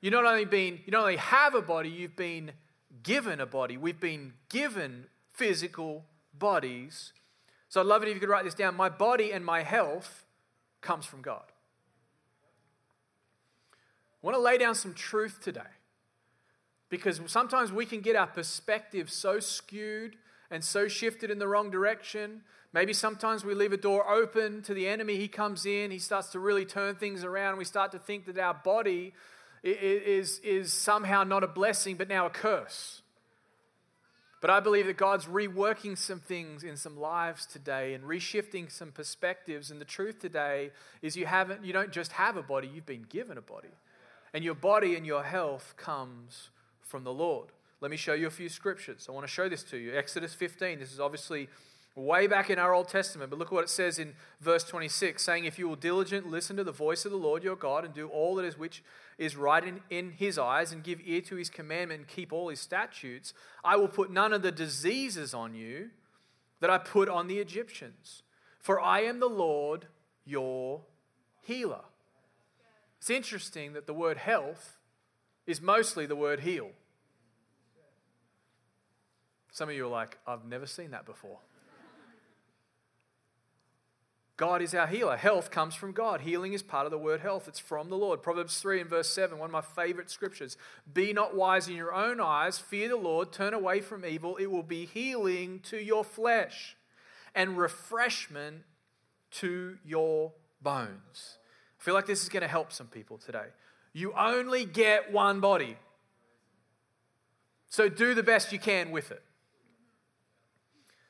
You 0.00 0.10
not 0.10 0.24
only 0.24 0.44
been, 0.44 0.80
you 0.84 0.92
not 0.92 1.02
only 1.02 1.16
have 1.16 1.54
a 1.54 1.62
body, 1.62 1.88
you've 1.88 2.16
been 2.16 2.52
given 3.02 3.40
a 3.40 3.46
body. 3.46 3.76
We've 3.76 3.98
been 3.98 4.34
given 4.48 5.06
physical 5.32 6.04
bodies. 6.32 7.12
So 7.68 7.80
I'd 7.80 7.86
love 7.86 8.02
it 8.02 8.08
if 8.08 8.14
you 8.14 8.20
could 8.20 8.28
write 8.28 8.44
this 8.44 8.54
down. 8.54 8.76
My 8.76 8.88
body 8.88 9.32
and 9.32 9.44
my 9.44 9.62
health 9.62 10.24
comes 10.80 11.04
from 11.04 11.22
God. 11.22 11.44
I 14.22 14.26
want 14.26 14.36
to 14.36 14.40
lay 14.40 14.58
down 14.58 14.74
some 14.74 14.94
truth 14.94 15.40
today 15.40 15.60
because 16.88 17.20
sometimes 17.26 17.72
we 17.72 17.86
can 17.86 18.00
get 18.00 18.16
our 18.16 18.26
perspective 18.26 19.10
so 19.10 19.38
skewed 19.38 20.16
and 20.50 20.64
so 20.64 20.88
shifted 20.88 21.30
in 21.30 21.38
the 21.38 21.46
wrong 21.46 21.70
direction. 21.70 22.42
Maybe 22.72 22.92
sometimes 22.92 23.44
we 23.44 23.54
leave 23.54 23.72
a 23.72 23.76
door 23.76 24.10
open 24.10 24.62
to 24.62 24.74
the 24.74 24.88
enemy. 24.88 25.16
He 25.16 25.28
comes 25.28 25.66
in, 25.66 25.90
he 25.90 25.98
starts 25.98 26.28
to 26.32 26.38
really 26.38 26.64
turn 26.64 26.94
things 26.94 27.22
around. 27.22 27.58
We 27.58 27.64
start 27.64 27.92
to 27.92 27.98
think 27.98 28.26
that 28.26 28.38
our 28.38 28.54
body 28.54 29.14
is, 29.62 30.38
is 30.40 30.72
somehow 30.72 31.24
not 31.24 31.44
a 31.44 31.48
blessing, 31.48 31.96
but 31.96 32.08
now 32.08 32.26
a 32.26 32.30
curse. 32.30 33.02
But 34.40 34.50
I 34.50 34.60
believe 34.60 34.86
that 34.86 34.96
God's 34.96 35.26
reworking 35.26 35.98
some 35.98 36.20
things 36.20 36.62
in 36.62 36.76
some 36.76 36.96
lives 36.96 37.44
today 37.44 37.94
and 37.94 38.04
reshifting 38.04 38.70
some 38.70 38.92
perspectives. 38.92 39.70
And 39.70 39.80
the 39.80 39.84
truth 39.84 40.20
today 40.20 40.70
is 41.02 41.16
you 41.16 41.26
haven't 41.26 41.64
you 41.64 41.72
don't 41.72 41.90
just 41.90 42.12
have 42.12 42.36
a 42.36 42.42
body, 42.42 42.68
you've 42.68 42.86
been 42.86 43.06
given 43.08 43.36
a 43.36 43.42
body. 43.42 43.74
And 44.32 44.44
your 44.44 44.54
body 44.54 44.94
and 44.94 45.04
your 45.04 45.24
health 45.24 45.74
comes 45.76 46.50
from 46.82 47.02
the 47.02 47.12
Lord. 47.12 47.48
Let 47.80 47.90
me 47.90 47.96
show 47.96 48.12
you 48.14 48.26
a 48.26 48.30
few 48.30 48.48
scriptures. 48.48 49.06
I 49.08 49.12
want 49.12 49.26
to 49.26 49.32
show 49.32 49.48
this 49.48 49.62
to 49.64 49.76
you. 49.76 49.96
Exodus 49.96 50.34
15. 50.34 50.78
This 50.78 50.92
is 50.92 51.00
obviously 51.00 51.48
way 51.98 52.26
back 52.26 52.48
in 52.50 52.58
our 52.58 52.72
Old 52.72 52.88
Testament, 52.88 53.30
but 53.30 53.38
look 53.38 53.50
what 53.50 53.64
it 53.64 53.70
says 53.70 53.98
in 53.98 54.14
verse 54.40 54.64
26, 54.64 55.22
saying, 55.22 55.44
If 55.44 55.58
you 55.58 55.68
will 55.68 55.76
diligently 55.76 56.30
listen 56.30 56.56
to 56.56 56.64
the 56.64 56.72
voice 56.72 57.04
of 57.04 57.10
the 57.10 57.18
Lord 57.18 57.42
your 57.42 57.56
God 57.56 57.84
and 57.84 57.92
do 57.92 58.08
all 58.08 58.36
that 58.36 58.44
is 58.44 58.56
which 58.56 58.82
is 59.18 59.36
right 59.36 59.64
in, 59.64 59.80
in 59.90 60.12
his 60.12 60.38
eyes 60.38 60.72
and 60.72 60.84
give 60.84 61.00
ear 61.04 61.20
to 61.22 61.36
his 61.36 61.50
commandment 61.50 62.00
and 62.00 62.08
keep 62.08 62.32
all 62.32 62.48
his 62.48 62.60
statutes, 62.60 63.34
I 63.64 63.76
will 63.76 63.88
put 63.88 64.10
none 64.10 64.32
of 64.32 64.42
the 64.42 64.52
diseases 64.52 65.34
on 65.34 65.54
you 65.54 65.90
that 66.60 66.70
I 66.70 66.78
put 66.78 67.08
on 67.08 67.26
the 67.26 67.38
Egyptians. 67.38 68.22
For 68.60 68.80
I 68.80 69.00
am 69.00 69.20
the 69.20 69.28
Lord 69.28 69.86
your 70.24 70.82
healer. 71.42 71.82
It's 72.98 73.10
interesting 73.10 73.72
that 73.72 73.86
the 73.86 73.94
word 73.94 74.18
health 74.18 74.78
is 75.46 75.60
mostly 75.60 76.06
the 76.06 76.16
word 76.16 76.40
heal. 76.40 76.70
Some 79.50 79.68
of 79.68 79.74
you 79.74 79.86
are 79.86 79.90
like, 79.90 80.18
I've 80.26 80.44
never 80.44 80.66
seen 80.66 80.90
that 80.90 81.06
before. 81.06 81.38
God 84.38 84.62
is 84.62 84.72
our 84.72 84.86
healer. 84.86 85.16
Health 85.16 85.50
comes 85.50 85.74
from 85.74 85.90
God. 85.90 86.20
Healing 86.20 86.52
is 86.52 86.62
part 86.62 86.86
of 86.86 86.92
the 86.92 86.96
word 86.96 87.20
health. 87.20 87.48
It's 87.48 87.58
from 87.58 87.90
the 87.90 87.96
Lord. 87.96 88.22
Proverbs 88.22 88.60
3 88.60 88.82
and 88.82 88.88
verse 88.88 89.10
7, 89.10 89.36
one 89.36 89.48
of 89.48 89.52
my 89.52 89.60
favorite 89.60 90.10
scriptures. 90.10 90.56
Be 90.90 91.12
not 91.12 91.34
wise 91.34 91.66
in 91.66 91.74
your 91.74 91.92
own 91.92 92.20
eyes. 92.20 92.56
Fear 92.56 92.90
the 92.90 92.96
Lord. 92.96 93.32
Turn 93.32 93.52
away 93.52 93.80
from 93.80 94.06
evil. 94.06 94.36
It 94.36 94.46
will 94.46 94.62
be 94.62 94.86
healing 94.86 95.58
to 95.64 95.76
your 95.76 96.04
flesh 96.04 96.76
and 97.34 97.58
refreshment 97.58 98.62
to 99.32 99.78
your 99.84 100.32
bones. 100.62 101.38
I 101.80 101.82
feel 101.82 101.94
like 101.94 102.06
this 102.06 102.22
is 102.22 102.28
going 102.28 102.42
to 102.42 102.48
help 102.48 102.72
some 102.72 102.86
people 102.86 103.18
today. 103.18 103.46
You 103.92 104.12
only 104.12 104.64
get 104.64 105.10
one 105.10 105.40
body. 105.40 105.76
So 107.68 107.88
do 107.88 108.14
the 108.14 108.22
best 108.22 108.52
you 108.52 108.60
can 108.60 108.92
with 108.92 109.10
it. 109.10 109.22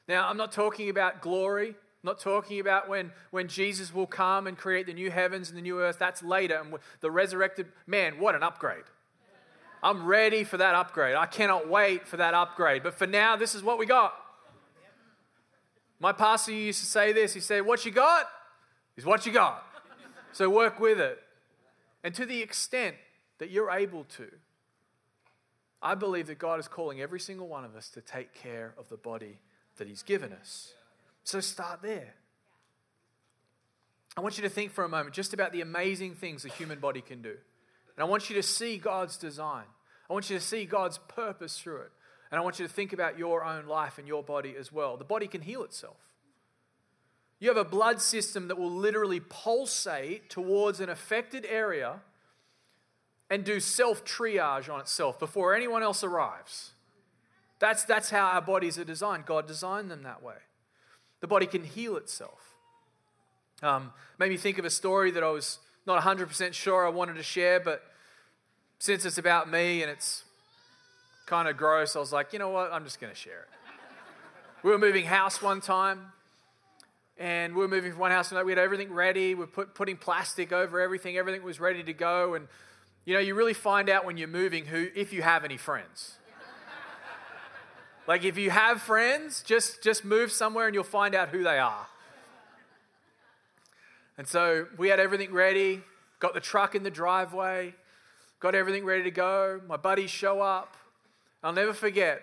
Now, 0.09 0.31
I'm 0.31 0.39
not 0.39 0.51
talking 0.51 0.89
about 0.89 1.21
glory. 1.21 1.75
Not 2.03 2.21
talking 2.21 2.61
about 2.61 2.89
when, 2.89 3.11
when 3.31 3.49
Jesus 3.49 3.93
will 3.93 4.07
come 4.07 4.47
and 4.47 4.57
create 4.57 4.87
the 4.87 4.95
new 4.95 5.11
heavens 5.11 5.49
and 5.49 5.59
the 5.59 5.63
new 5.63 5.81
earth. 5.81 5.99
That's 5.99 6.23
later. 6.23 6.57
And 6.57 6.75
the 7.01 7.11
resurrected 7.11 7.67
man, 7.87 8.21
what 8.21 8.35
an 8.35 8.43
upgrade. 8.43 8.85
I'm 9.83 10.07
ready 10.07 10.45
for 10.45 10.57
that 10.57 10.75
upgrade. 10.75 11.17
I 11.17 11.27
cannot 11.27 11.69
wait 11.69 12.07
for 12.07 12.17
that 12.17 12.35
upgrade. 12.35 12.83
But 12.83 12.95
for 12.95 13.07
now, 13.07 13.37
this 13.37 13.55
is 13.55 13.63
what 13.63 13.79
we 13.79 13.87
got. 13.87 14.15
My 16.01 16.13
pastor 16.13 16.53
used 16.53 16.81
to 16.81 16.87
say 16.87 17.13
this. 17.13 17.35
He 17.35 17.41
said, 17.41 17.67
What 17.67 17.85
you 17.85 17.91
got 17.91 18.27
is 18.97 19.05
what 19.05 19.27
you 19.27 19.33
got. 19.33 19.65
So 20.33 20.49
work 20.51 20.79
with 20.79 21.01
it. 21.01 21.19
And 22.05 22.15
to 22.15 22.25
the 22.25 22.43
extent 22.43 22.97
that 23.39 23.51
you're 23.51 23.71
able 23.71 24.05
to, 24.17 24.29
I 25.83 25.95
believe 25.95 26.27
that 26.29 26.39
God 26.39 26.61
is 26.61 26.69
calling 26.69 27.01
every 27.01 27.21
single 27.21 27.49
one 27.49 27.65
of 27.65 27.75
us 27.77 27.89
to 27.91 28.01
take 28.01 28.35
care 28.35 28.75
of 28.79 28.89
the 28.89 28.97
body 28.97 29.41
that 29.77 29.89
He's 29.89 30.03
given 30.03 30.33
us. 30.33 30.75
So 31.29 31.41
start 31.41 31.83
there. 31.83 32.15
I 34.17 34.23
want 34.23 34.39
you 34.39 34.43
to 34.45 34.49
think 34.49 34.73
for 34.73 34.83
a 34.83 34.89
moment 34.89 35.15
just 35.15 35.35
about 35.35 35.53
the 35.53 35.61
amazing 35.61 36.15
things 36.15 36.43
the 36.43 36.49
human 36.49 36.79
body 36.79 37.03
can 37.03 37.21
do. 37.21 37.37
And 37.97 38.03
I 38.03 38.05
want 38.05 38.31
you 38.31 38.37
to 38.37 38.43
see 38.43 38.79
God's 38.79 39.19
design. 39.19 39.67
I 40.09 40.13
want 40.15 40.31
you 40.31 40.39
to 40.39 40.43
see 40.43 40.65
God's 40.65 40.97
purpose 41.07 41.59
through 41.59 41.83
it. 41.83 41.91
And 42.31 42.41
I 42.41 42.43
want 42.43 42.59
you 42.59 42.67
to 42.67 42.73
think 42.73 42.95
about 42.95 43.19
your 43.19 43.45
own 43.45 43.67
life 43.67 43.99
and 43.99 44.09
your 44.09 44.23
body 44.23 44.55
as 44.59 44.73
well. 44.73 44.97
The 44.97 45.05
body 45.05 45.27
can 45.27 45.43
heal 45.43 45.63
itself. 45.65 45.99
You 47.41 47.49
have 47.49 47.59
a 47.59 47.65
blood 47.65 48.01
system 48.01 48.49
that 48.49 48.57
will 48.57 48.73
literally 48.73 49.21
pulsate 49.21 50.31
towards 50.31 50.81
an 50.81 50.89
affected 50.89 51.45
area 51.45 52.01
and 53.29 53.45
do 53.45 53.61
self 53.61 54.03
triage 54.03 54.73
on 54.73 54.81
itself 54.81 55.19
before 55.19 55.55
anyone 55.55 55.83
else 55.83 56.03
arrives. 56.03 56.71
That's, 57.59 57.85
that's 57.85 58.09
how 58.09 58.29
our 58.29 58.41
bodies 58.41 58.79
are 58.79 58.85
designed. 58.85 59.27
God 59.27 59.47
designed 59.47 59.91
them 59.91 60.05
that 60.05 60.23
way. 60.23 60.37
The 61.21 61.27
body 61.27 61.47
can 61.47 61.65
heal 61.65 61.97
itself. 61.97 62.55
Um, 63.63 63.93
made 64.19 64.31
me 64.31 64.37
think 64.37 64.59
of 64.59 64.65
a 64.65 64.71
story 64.71 65.11
that 65.11 65.23
I 65.23 65.31
was 65.31 65.59
not 65.87 66.03
100% 66.03 66.53
sure 66.53 66.87
I 66.87 66.91
wanted 66.91 67.15
to 67.15 67.23
share, 67.23 67.59
but 67.59 67.83
since 68.79 69.05
it's 69.05 69.19
about 69.19 69.51
me 69.51 69.83
and 69.83 69.91
it's 69.91 70.25
kind 71.27 71.49
of 71.49 71.57
gross, 71.57 71.97
I 71.97 71.99
was 71.99 72.13
like, 72.13 72.33
you 72.33 72.39
know 72.39 72.51
what? 72.51 72.73
I'm 72.73 72.85
just 72.85 73.01
going 73.01 73.13
to 73.13 73.19
share 73.19 73.41
it. 73.41 73.49
we 74.63 74.71
were 74.71 74.79
moving 74.79 75.05
house 75.05 75.43
one 75.43 75.61
time, 75.61 76.13
and 77.19 77.55
we 77.55 77.63
were 77.63 77.69
moving 77.69 77.91
from 77.91 78.01
one 78.01 78.13
house 78.13 78.29
to 78.29 78.35
another. 78.35 78.47
We 78.47 78.53
had 78.53 78.59
everything 78.59 78.93
ready. 78.93 79.35
We 79.35 79.45
are 79.45 79.49
put, 79.49 79.75
putting 79.75 79.97
plastic 79.97 80.53
over 80.53 80.81
everything. 80.81 81.17
Everything 81.17 81.43
was 81.43 81.59
ready 81.59 81.83
to 81.83 81.93
go. 81.93 82.35
And 82.35 82.47
you 83.05 83.15
know, 83.15 83.21
you 83.21 83.35
really 83.35 83.55
find 83.55 83.89
out 83.89 84.05
when 84.05 84.17
you're 84.17 84.29
moving 84.29 84.67
who, 84.67 84.89
if 84.95 85.13
you 85.13 85.23
have 85.23 85.45
any 85.45 85.57
friends. 85.57 86.19
Like 88.09 88.25
if 88.25 88.39
you 88.39 88.49
have 88.49 88.81
friends, 88.81 89.43
just 89.43 89.83
just 89.83 90.03
move 90.03 90.33
somewhere 90.33 90.67
and 90.67 90.75
you'll 90.75 90.83
find 90.83 91.15
out 91.15 91.29
who 91.29 91.45
they 91.45 91.59
are. 91.59 91.87
And 94.17 94.27
so 94.27 94.67
we 94.79 94.89
had 94.89 94.99
everything 94.99 95.31
ready, 95.31 95.83
got 96.19 96.33
the 96.33 96.41
truck 96.41 96.75
in 96.75 96.83
the 96.83 96.91
driveway, 96.91 97.75
got 98.41 98.55
everything 98.55 98.87
ready 98.87 99.03
to 99.03 99.11
go. 99.11 99.61
My 99.69 99.77
buddies 99.77 100.09
show 100.09 100.41
up. 100.41 100.75
I'll 101.45 101.53
never 101.53 101.75
forget, 101.75 102.23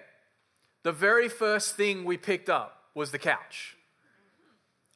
the 0.81 0.91
very 0.91 1.29
first 1.29 1.75
thing 1.75 2.03
we 2.03 2.17
picked 2.17 2.49
up 2.49 2.81
was 2.95 3.11
the 3.11 3.19
couch. 3.19 3.77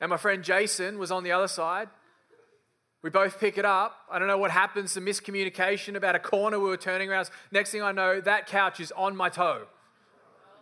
And 0.01 0.09
my 0.09 0.17
friend 0.17 0.43
Jason 0.43 0.97
was 0.97 1.11
on 1.11 1.23
the 1.23 1.31
other 1.31 1.47
side. 1.47 1.87
We 3.03 3.11
both 3.11 3.39
pick 3.39 3.59
it 3.59 3.63
up. 3.63 3.95
I 4.11 4.17
don't 4.17 4.27
know 4.27 4.39
what 4.39 4.51
happens, 4.51 4.93
some 4.93 5.05
miscommunication 5.05 5.95
about 5.95 6.15
a 6.15 6.19
corner 6.19 6.59
we 6.59 6.67
were 6.67 6.77
turning 6.77 7.09
around. 7.09 7.29
Next 7.51 7.71
thing 7.71 7.83
I 7.83 7.91
know, 7.91 8.19
that 8.21 8.47
couch 8.47 8.79
is 8.79 8.91
on 8.97 9.15
my 9.15 9.29
toe. 9.29 9.67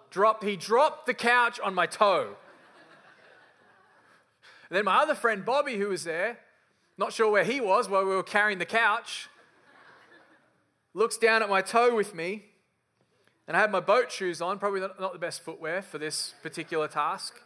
Drop, 0.10 0.44
he 0.44 0.56
dropped 0.56 1.06
the 1.06 1.14
couch 1.14 1.60
on 1.60 1.74
my 1.74 1.86
toe. 1.86 2.36
Then 4.70 4.86
my 4.86 4.98
other 4.98 5.16
friend 5.16 5.46
Bobby, 5.46 5.78
who 5.78 5.90
was 5.90 6.04
there, 6.04 6.40
not 6.98 7.14
sure 7.14 7.32
where 7.32 7.44
he 7.44 7.62
was 7.62 7.88
while 7.88 8.04
we 8.04 8.16
were 8.16 8.24
carrying 8.24 8.60
the 8.60 8.66
couch, 8.66 9.30
looks 10.94 11.18
down 11.18 11.44
at 11.44 11.50
my 11.50 11.62
toe 11.62 11.96
with 11.96 12.16
me. 12.16 12.46
And 13.48 13.56
I 13.56 13.62
had 13.62 13.72
my 13.72 13.80
boat 13.80 14.12
shoes 14.12 14.42
on, 14.42 14.60
probably 14.60 14.82
not, 14.82 15.00
not 15.00 15.14
the 15.14 15.20
best 15.20 15.42
footwear 15.42 15.82
for 15.82 15.98
this 15.98 16.34
particular 16.44 16.88
task. 16.88 17.40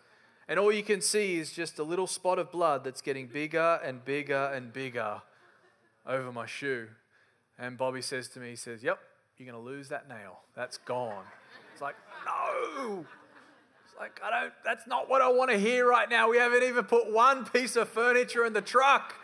And 0.47 0.59
all 0.59 0.71
you 0.71 0.83
can 0.83 0.99
see 0.99 1.37
is 1.37 1.51
just 1.51 1.77
a 1.77 1.83
little 1.83 2.07
spot 2.07 2.39
of 2.39 2.51
blood 2.51 2.83
that's 2.83 3.01
getting 3.01 3.27
bigger 3.27 3.79
and 3.83 4.03
bigger 4.03 4.51
and 4.53 4.73
bigger 4.73 5.21
over 6.07 6.31
my 6.31 6.47
shoe. 6.47 6.87
And 7.59 7.77
Bobby 7.77 8.01
says 8.01 8.27
to 8.29 8.39
me, 8.39 8.49
he 8.49 8.55
says, 8.55 8.81
Yep, 8.81 8.99
you're 9.37 9.51
going 9.51 9.63
to 9.63 9.69
lose 9.69 9.89
that 9.89 10.09
nail. 10.09 10.39
That's 10.55 10.77
gone. 10.77 11.25
It's 11.81 11.83
like, 11.83 11.95
no. 12.27 13.05
It's 13.85 13.99
like, 13.99 14.21
I 14.23 14.29
don't, 14.29 14.53
that's 14.63 14.85
not 14.85 15.09
what 15.09 15.23
I 15.23 15.29
want 15.29 15.49
to 15.49 15.57
hear 15.57 15.87
right 15.87 16.07
now. 16.07 16.29
We 16.29 16.37
haven't 16.37 16.61
even 16.61 16.83
put 16.83 17.11
one 17.11 17.43
piece 17.45 17.75
of 17.75 17.89
furniture 17.89 18.45
in 18.45 18.53
the 18.53 18.61
truck. 18.61 19.15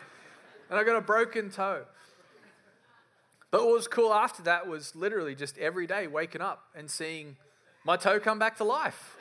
And 0.68 0.76
I 0.76 0.82
got 0.82 0.96
a 0.96 1.00
broken 1.00 1.50
toe. 1.50 1.84
But 3.52 3.64
what 3.64 3.74
was 3.74 3.86
cool 3.86 4.12
after 4.12 4.42
that 4.42 4.66
was 4.66 4.96
literally 4.96 5.36
just 5.36 5.56
every 5.58 5.86
day 5.86 6.08
waking 6.08 6.40
up 6.40 6.64
and 6.74 6.90
seeing 6.90 7.36
my 7.84 7.96
toe 7.96 8.18
come 8.18 8.40
back 8.40 8.56
to 8.56 8.64
life. 8.64 9.16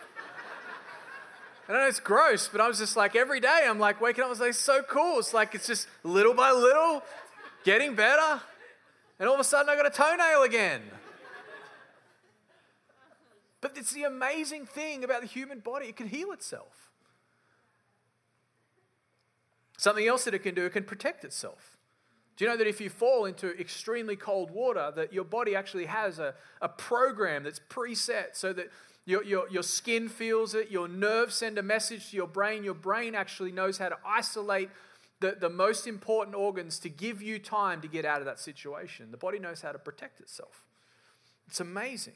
I 1.70 1.74
know 1.74 1.88
it's 1.88 2.00
gross, 2.00 2.48
but 2.48 2.60
I 2.60 2.67
was 2.67 2.79
just 2.79 2.98
like, 2.98 3.15
every 3.15 3.39
day 3.39 3.67
I'm 3.67 3.77
like 3.77 4.01
waking 4.01 4.24
up, 4.24 4.27
I 4.27 4.29
was 4.32 4.39
like, 4.39 4.56
so 4.56 4.82
cool. 4.82 5.20
It's 5.20 5.34
like, 5.34 5.53
it's 5.53 5.67
just 5.67 5.88
little 6.03 6.34
by 6.34 6.51
little 6.51 7.03
getting 7.63 7.94
better. 7.94 8.41
And 9.20 9.29
all 9.29 9.36
of 9.36 9.39
a 9.39 9.44
sudden 9.44 9.70
I 9.70 9.75
got 9.75 9.86
a 9.86 9.91
toenail 9.91 10.41
again. 10.41 10.82
But 13.61 13.77
it's 13.77 13.91
the 13.91 14.03
amazing 14.03 14.65
thing 14.65 15.03
about 15.03 15.21
the 15.21 15.27
human 15.27 15.59
body, 15.59 15.87
it 15.87 15.95
can 15.95 16.07
heal 16.07 16.31
itself. 16.31 16.91
Something 19.77 20.07
else 20.07 20.25
that 20.25 20.33
it 20.33 20.39
can 20.39 20.55
do, 20.55 20.65
it 20.65 20.73
can 20.73 20.83
protect 20.83 21.23
itself. 21.23 21.77
Do 22.35 22.45
you 22.45 22.51
know 22.51 22.57
that 22.57 22.67
if 22.67 22.79
you 22.79 22.89
fall 22.89 23.25
into 23.25 23.59
extremely 23.59 24.15
cold 24.15 24.51
water, 24.51 24.91
that 24.95 25.11
your 25.11 25.23
body 25.23 25.55
actually 25.55 25.85
has 25.85 26.19
a, 26.19 26.35
a 26.61 26.69
program 26.69 27.43
that's 27.43 27.59
preset 27.69 28.35
so 28.35 28.53
that 28.53 28.69
your, 29.05 29.23
your, 29.23 29.49
your 29.49 29.63
skin 29.63 30.07
feels 30.07 30.53
it, 30.53 30.69
your 30.69 30.87
nerves 30.87 31.35
send 31.35 31.57
a 31.57 31.63
message 31.63 32.11
to 32.11 32.15
your 32.15 32.27
brain, 32.27 32.63
your 32.63 32.75
brain 32.75 33.15
actually 33.15 33.51
knows 33.51 33.79
how 33.79 33.89
to 33.89 33.97
isolate 34.05 34.69
the, 35.19 35.35
the 35.39 35.49
most 35.49 35.87
important 35.87 36.35
organs 36.35 36.77
to 36.79 36.89
give 36.89 37.23
you 37.23 37.39
time 37.39 37.81
to 37.81 37.87
get 37.87 38.05
out 38.05 38.19
of 38.19 38.25
that 38.25 38.39
situation. 38.39 39.09
The 39.09 39.17
body 39.17 39.39
knows 39.39 39.61
how 39.61 39.71
to 39.71 39.79
protect 39.79 40.19
itself. 40.19 40.65
It's 41.47 41.59
amazing. 41.59 42.15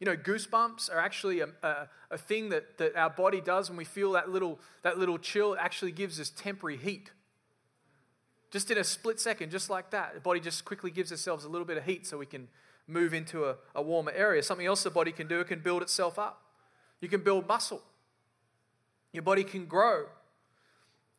You 0.00 0.06
know, 0.06 0.16
goosebumps 0.16 0.92
are 0.92 0.98
actually 0.98 1.40
a, 1.40 1.48
a, 1.62 1.88
a, 2.10 2.18
thing 2.18 2.48
that, 2.48 2.78
that 2.78 2.96
our 2.96 3.10
body 3.10 3.40
does 3.40 3.70
when 3.70 3.76
we 3.76 3.84
feel 3.84 4.12
that 4.12 4.28
little, 4.28 4.58
that 4.82 4.98
little 4.98 5.18
chill. 5.18 5.54
It 5.54 5.60
actually 5.62 5.92
gives 5.92 6.20
us 6.20 6.30
temporary 6.30 6.76
heat. 6.76 7.12
Just 8.50 8.70
in 8.70 8.78
a 8.78 8.84
split 8.84 9.20
second, 9.20 9.50
just 9.50 9.70
like 9.70 9.90
that. 9.90 10.14
The 10.14 10.20
body 10.20 10.40
just 10.40 10.64
quickly 10.64 10.90
gives 10.90 11.10
ourselves 11.10 11.44
a 11.44 11.48
little 11.48 11.66
bit 11.66 11.76
of 11.76 11.84
heat 11.84 12.06
so 12.06 12.18
we 12.18 12.26
can 12.26 12.48
move 12.86 13.14
into 13.14 13.44
a, 13.44 13.56
a 13.74 13.82
warmer 13.82 14.12
area. 14.12 14.42
Something 14.42 14.66
else 14.66 14.82
the 14.82 14.90
body 14.90 15.12
can 15.12 15.26
do, 15.26 15.40
it 15.40 15.48
can 15.48 15.60
build 15.60 15.82
itself 15.82 16.18
up. 16.18 16.42
You 17.00 17.08
can 17.08 17.22
build 17.22 17.46
muscle. 17.46 17.82
Your 19.12 19.22
body 19.22 19.44
can 19.44 19.66
grow. 19.66 20.06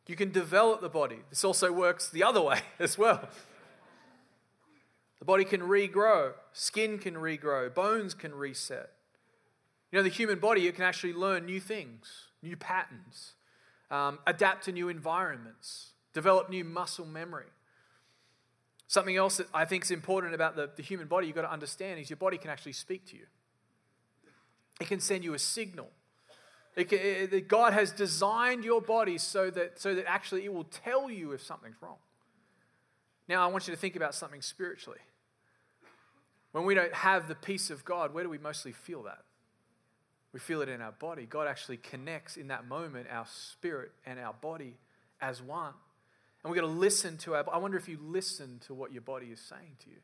You 0.06 0.16
can 0.16 0.30
develop 0.30 0.80
the 0.80 0.88
body. 0.88 1.18
This 1.30 1.44
also 1.44 1.72
works 1.72 2.08
the 2.08 2.22
other 2.22 2.40
way 2.50 2.60
as 2.78 2.96
well. 2.96 3.28
The 5.18 5.24
body 5.24 5.44
can 5.44 5.62
regrow, 5.62 6.32
skin 6.58 6.98
can 6.98 7.14
regrow, 7.14 7.72
bones 7.72 8.14
can 8.14 8.34
reset. 8.34 8.90
You 9.92 9.98
know, 9.98 10.02
the 10.02 10.08
human 10.08 10.38
body, 10.38 10.66
it 10.66 10.74
can 10.74 10.84
actually 10.84 11.12
learn 11.12 11.44
new 11.44 11.60
things, 11.60 12.28
new 12.42 12.56
patterns, 12.56 13.34
um, 13.90 14.20
adapt 14.26 14.64
to 14.64 14.72
new 14.72 14.88
environments, 14.88 15.90
develop 16.14 16.48
new 16.48 16.64
muscle 16.64 17.04
memory. 17.04 17.52
Something 18.88 19.16
else 19.16 19.36
that 19.36 19.48
I 19.52 19.66
think 19.66 19.84
is 19.84 19.90
important 19.90 20.34
about 20.34 20.56
the, 20.56 20.70
the 20.74 20.82
human 20.82 21.08
body 21.08 21.26
you've 21.26 21.36
got 21.36 21.42
to 21.42 21.52
understand 21.52 22.00
is 22.00 22.08
your 22.08 22.16
body 22.16 22.38
can 22.38 22.50
actually 22.50 22.72
speak 22.72 23.04
to 23.10 23.16
you. 23.16 23.26
It 24.80 24.88
can 24.88 25.00
send 25.00 25.24
you 25.24 25.34
a 25.34 25.38
signal. 25.38 25.90
It 26.74 26.88
can, 26.88 26.98
it, 27.02 27.48
God 27.48 27.74
has 27.74 27.92
designed 27.92 28.64
your 28.64 28.80
body 28.80 29.18
so 29.18 29.50
that, 29.50 29.78
so 29.78 29.94
that 29.94 30.06
actually 30.08 30.46
it 30.46 30.54
will 30.54 30.64
tell 30.64 31.10
you 31.10 31.32
if 31.32 31.42
something's 31.42 31.76
wrong. 31.82 31.98
Now, 33.28 33.46
I 33.46 33.52
want 33.52 33.68
you 33.68 33.74
to 33.74 33.80
think 33.80 33.94
about 33.94 34.14
something 34.14 34.40
spiritually. 34.40 35.00
When 36.56 36.64
we 36.64 36.74
don't 36.74 36.94
have 36.94 37.28
the 37.28 37.34
peace 37.34 37.68
of 37.68 37.84
God, 37.84 38.14
where 38.14 38.24
do 38.24 38.30
we 38.30 38.38
mostly 38.38 38.72
feel 38.72 39.02
that? 39.02 39.18
We 40.32 40.40
feel 40.40 40.62
it 40.62 40.70
in 40.70 40.80
our 40.80 40.92
body. 40.92 41.26
God 41.26 41.46
actually 41.46 41.76
connects 41.76 42.38
in 42.38 42.48
that 42.48 42.66
moment 42.66 43.08
our 43.12 43.26
spirit 43.26 43.92
and 44.06 44.18
our 44.18 44.32
body 44.32 44.78
as 45.20 45.42
one. 45.42 45.74
And 46.42 46.50
we've 46.50 46.58
got 46.58 46.66
to 46.66 46.72
listen 46.72 47.18
to 47.18 47.34
our 47.34 47.44
I 47.52 47.58
wonder 47.58 47.76
if 47.76 47.90
you 47.90 47.98
listen 48.00 48.58
to 48.68 48.72
what 48.72 48.90
your 48.90 49.02
body 49.02 49.26
is 49.26 49.38
saying 49.38 49.76
to 49.84 49.90
you. 49.90 49.98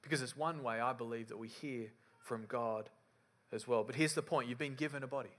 Because 0.00 0.22
it's 0.22 0.36
one 0.36 0.62
way 0.62 0.78
I 0.78 0.92
believe 0.92 1.30
that 1.30 1.36
we 1.36 1.48
hear 1.48 1.88
from 2.20 2.44
God 2.46 2.90
as 3.50 3.66
well. 3.66 3.82
But 3.82 3.96
here's 3.96 4.14
the 4.14 4.22
point 4.22 4.48
you've 4.48 4.56
been 4.56 4.76
given 4.76 5.02
a 5.02 5.08
body, 5.08 5.34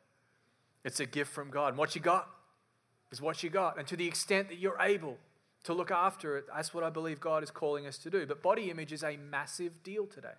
it's 0.83 0.99
a 0.99 1.05
gift 1.05 1.31
from 1.31 1.51
God. 1.51 1.69
And 1.69 1.77
what 1.77 1.95
you 1.95 2.01
got 2.01 2.27
is 3.13 3.21
what 3.21 3.43
you 3.43 3.49
got. 3.49 3.77
And 3.79 3.87
to 3.87 3.95
the 3.95 4.07
extent 4.07 4.49
that 4.49 4.57
you're 4.57 4.81
able, 4.81 5.19
to 5.63 5.73
look 5.73 5.91
after 5.91 6.37
it. 6.37 6.45
That's 6.53 6.73
what 6.73 6.83
I 6.83 6.89
believe 6.89 7.19
God 7.19 7.43
is 7.43 7.51
calling 7.51 7.85
us 7.85 7.97
to 7.99 8.09
do. 8.09 8.25
But 8.25 8.41
body 8.41 8.69
image 8.69 8.93
is 8.93 9.03
a 9.03 9.17
massive 9.17 9.83
deal 9.83 10.05
today. 10.05 10.29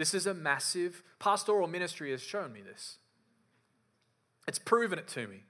This 0.00 0.14
is 0.14 0.26
a 0.26 0.32
massive, 0.32 1.02
pastoral 1.18 1.68
ministry 1.68 2.10
has 2.10 2.22
shown 2.22 2.54
me 2.54 2.62
this. 2.62 2.96
It's 4.48 4.58
proven 4.58 4.98
it 4.98 5.06
to 5.08 5.26
me. 5.26 5.42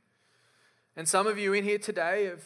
And 0.97 1.07
some 1.07 1.29
of 1.29 1.39
you 1.39 1.53
in 1.53 1.63
here 1.63 1.79
today 1.79 2.25
have 2.25 2.43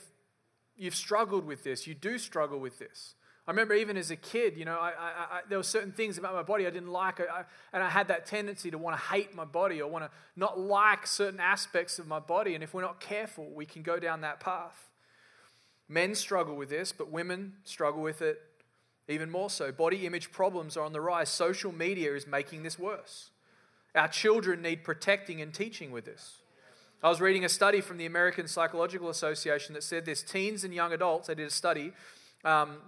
you've 0.77 0.95
struggled 0.95 1.47
with 1.47 1.65
this. 1.65 1.87
You 1.87 1.95
do 1.95 2.19
struggle 2.19 2.59
with 2.59 2.79
this. 2.79 3.15
I 3.49 3.53
remember 3.53 3.73
even 3.73 3.97
as 3.97 4.11
a 4.11 4.17
kid, 4.17 4.59
you 4.59 4.67
know, 4.67 4.77
I, 4.77 4.91
I, 4.91 4.91
I, 4.91 5.41
there 5.49 5.57
were 5.57 5.65
certain 5.65 5.93
things 5.93 6.19
about 6.19 6.35
my 6.35 6.43
body 6.43 6.67
I 6.67 6.71
didn't 6.71 6.91
like, 6.91 7.21
and 7.73 7.83
I 7.83 7.89
had 7.89 8.09
that 8.09 8.27
tendency 8.27 8.71
to 8.71 8.77
want 8.77 8.99
to 8.99 9.03
hate 9.03 9.35
my 9.35 9.47
body 9.47 9.81
or 9.81 9.91
want 9.91 10.05
to 10.05 10.11
not 10.37 10.61
like 10.61 11.07
certain 11.07 11.41
aspects 11.41 11.99
of 11.99 12.07
my 12.07 12.21
body. 12.21 12.55
And 12.55 12.63
if 12.63 12.75
we're 12.75 12.83
not 12.83 13.01
careful, 13.01 13.49
we 13.51 13.65
can 13.65 13.81
go 13.81 13.99
down 13.99 14.21
that 14.21 14.41
path. 14.41 14.91
Men 15.89 16.15
struggle 16.15 16.55
with 16.55 16.69
this, 16.69 16.93
but 16.93 17.11
women 17.11 17.55
struggle 17.65 18.03
with 18.03 18.21
it 18.21 18.43
even 19.09 19.31
more 19.31 19.51
so. 19.51 19.71
Body 19.71 20.07
image 20.07 20.33
problems 20.33 20.77
are 20.77 20.85
on 20.85 20.93
the 20.93 21.01
rise. 21.01 21.29
Social 21.29 21.73
media 21.73 22.15
is 22.15 22.27
making 22.27 22.63
this 22.63 22.79
worse. 22.79 23.31
Our 23.95 24.09
children 24.09 24.63
need 24.63 24.83
protecting 24.83 25.41
and 25.41 25.53
teaching 25.53 25.91
with 25.91 26.05
this. 26.05 26.39
I 27.03 27.11
was 27.11 27.21
reading 27.21 27.45
a 27.45 27.51
study 27.51 27.81
from 27.83 27.99
the 27.99 28.07
American 28.07 28.49
Psychological 28.49 29.11
Association 29.11 29.75
that 29.75 29.83
said 29.83 30.07
this 30.07 30.23
teens 30.23 30.65
and 30.65 30.73
young 30.73 30.93
adults, 30.93 31.27
they 31.27 31.35
did 31.35 31.47
a 31.47 31.51
study, 31.51 31.93
um, 32.45 32.79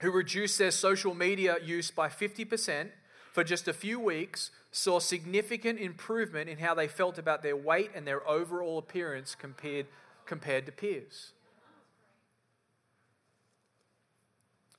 who 0.00 0.10
reduced 0.10 0.58
their 0.58 0.70
social 0.70 1.14
media 1.14 1.58
use 1.62 1.90
by 1.90 2.08
50% 2.08 2.88
for 3.32 3.44
just 3.44 3.68
a 3.68 3.72
few 3.72 4.00
weeks, 4.00 4.50
saw 4.70 4.98
significant 4.98 5.78
improvement 5.78 6.48
in 6.48 6.58
how 6.58 6.74
they 6.74 6.88
felt 6.88 7.18
about 7.18 7.42
their 7.42 7.56
weight 7.56 7.90
and 7.94 8.06
their 8.06 8.26
overall 8.28 8.78
appearance 8.78 9.34
compared, 9.34 9.86
compared 10.24 10.66
to 10.66 10.72
peers. 10.72 11.32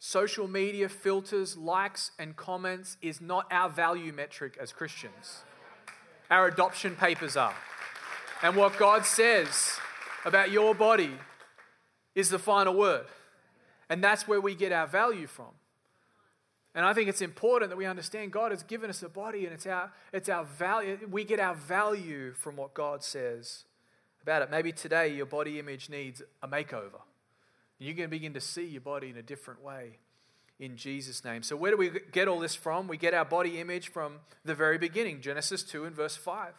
Social 0.06 0.50
media 0.50 0.90
filters, 0.90 1.56
likes, 1.56 2.12
and 2.20 2.36
comments 2.36 2.98
is 3.02 3.22
not 3.22 3.48
our 3.50 3.70
value 3.70 4.12
metric 4.12 4.58
as 4.60 4.74
Christians. 4.74 5.44
Our 6.30 6.48
adoption 6.50 6.98
papers 6.98 7.38
are. 7.38 7.56
And 8.42 8.58
what 8.58 8.78
God 8.78 9.06
says 9.06 9.78
about 10.26 10.52
your 10.52 10.76
body 10.76 11.12
is 12.16 12.30
the 12.30 12.38
final 12.38 12.74
word. 12.74 13.06
And 13.90 14.04
that's 14.04 14.28
where 14.28 14.42
we 14.42 14.56
get 14.56 14.74
our 14.74 14.88
value 14.88 15.26
from. 15.26 15.52
And 16.76 16.86
I 16.86 16.94
think 16.94 17.08
it's 17.08 17.22
important 17.22 17.70
that 17.70 17.78
we 17.78 17.86
understand 17.86 18.34
God 18.34 18.52
has 18.52 18.62
given 18.62 18.90
us 18.90 19.02
a 19.04 19.10
body 19.10 19.46
and 19.46 19.54
it's 19.54 19.66
our, 19.66 19.90
it's 20.12 20.28
our 20.28 20.44
value. 20.44 21.00
We 21.10 21.24
get 21.24 21.40
our 21.40 21.56
value 21.56 22.34
from 22.34 22.58
what 22.58 22.74
God 22.74 23.06
says 23.06 23.64
about 24.22 24.42
it. 24.42 24.52
Maybe 24.52 24.74
today 24.74 25.16
your 25.16 25.28
body 25.28 25.60
image 25.60 25.90
needs 25.90 26.22
a 26.42 26.48
makeover. 26.50 27.00
You're 27.84 27.96
going 27.96 28.10
to 28.10 28.12
begin 28.12 28.34
to 28.34 28.42
see 28.42 28.66
your 28.66 28.82
body 28.82 29.10
in 29.10 29.18
a 29.18 29.22
different 29.22 29.62
way 29.62 29.98
in 30.60 30.78
Jesus' 30.78 31.26
name. 31.26 31.44
So, 31.44 31.56
where 31.56 31.72
do 31.72 31.78
we 31.78 31.92
get 32.12 32.28
all 32.28 32.40
this 32.40 32.56
from? 32.56 32.88
We 32.88 32.98
get 32.98 33.14
our 33.14 33.26
body 33.26 33.60
image 33.60 33.90
from 33.90 34.20
the 34.46 34.56
very 34.56 34.78
beginning, 34.78 35.22
Genesis 35.22 35.64
2 35.64 35.86
and 35.86 35.96
verse 35.96 36.16
5. 36.16 36.54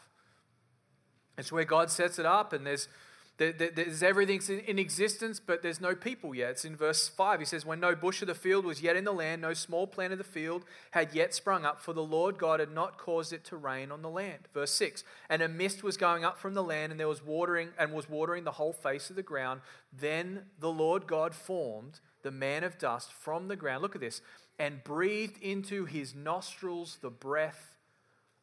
It's 1.39 1.51
where 1.51 1.65
God 1.65 1.91
sets 1.91 2.19
it 2.19 2.27
up, 2.27 2.53
and 2.53 2.67
there's 2.67 2.89
there's 3.37 4.05
everything's 4.05 4.49
in 4.49 4.79
existence, 4.79 5.41
but 5.45 5.61
there's 5.61 5.81
no 5.81 5.97
people 5.97 6.37
yet. 6.37 6.51
It's 6.51 6.65
in 6.65 6.77
verse 6.77 7.09
5. 7.09 7.41
He 7.41 7.45
says, 7.45 7.67
When 7.67 7.81
no 7.81 7.97
bush 7.97 8.23
of 8.23 8.29
the 8.29 8.35
field 8.35 8.65
was 8.65 8.81
yet 8.81 8.95
in 8.95 9.03
the 9.05 9.13
land, 9.13 9.43
no 9.43 9.55
small 9.55 9.89
plant 9.89 10.13
of 10.13 10.19
the 10.19 10.25
field 10.25 10.65
had 10.93 11.13
yet 11.15 11.35
sprung 11.35 11.65
up, 11.65 11.81
for 11.81 11.93
the 11.93 12.03
Lord 12.03 12.39
God 12.39 12.61
had 12.61 12.71
not 12.71 12.97
caused 12.97 13.33
it 13.33 13.45
to 13.47 13.57
rain 13.57 13.91
on 13.91 14.03
the 14.03 14.09
land. 14.09 14.49
Verse 14.55 14.71
6. 14.71 15.03
And 15.29 15.43
a 15.43 15.49
mist 15.49 15.83
was 15.83 15.97
going 15.97 16.25
up 16.25 16.39
from 16.39 16.55
the 16.55 16.63
land, 16.63 16.93
and 16.93 17.01
there 17.01 17.09
was 17.09 17.25
watering, 17.25 17.71
and 17.77 17.93
was 17.93 18.09
watering 18.09 18.45
the 18.45 18.53
whole 18.53 18.73
face 18.73 19.11
of 19.11 19.17
the 19.17 19.23
ground. 19.23 19.63
Then 19.93 20.45
the 20.61 20.71
Lord 20.71 21.09
God 21.09 21.35
formed 21.35 21.99
the 22.23 22.31
man 22.31 22.63
of 22.63 22.79
dust 22.79 23.13
from 23.13 23.49
the 23.49 23.57
ground. 23.57 23.83
Look 23.83 23.97
at 23.97 24.01
this. 24.01 24.21
And 24.61 24.85
breathed 24.85 25.43
into 25.43 25.87
his 25.87 26.15
nostrils 26.15 26.99
the 27.03 27.11
breath 27.11 27.75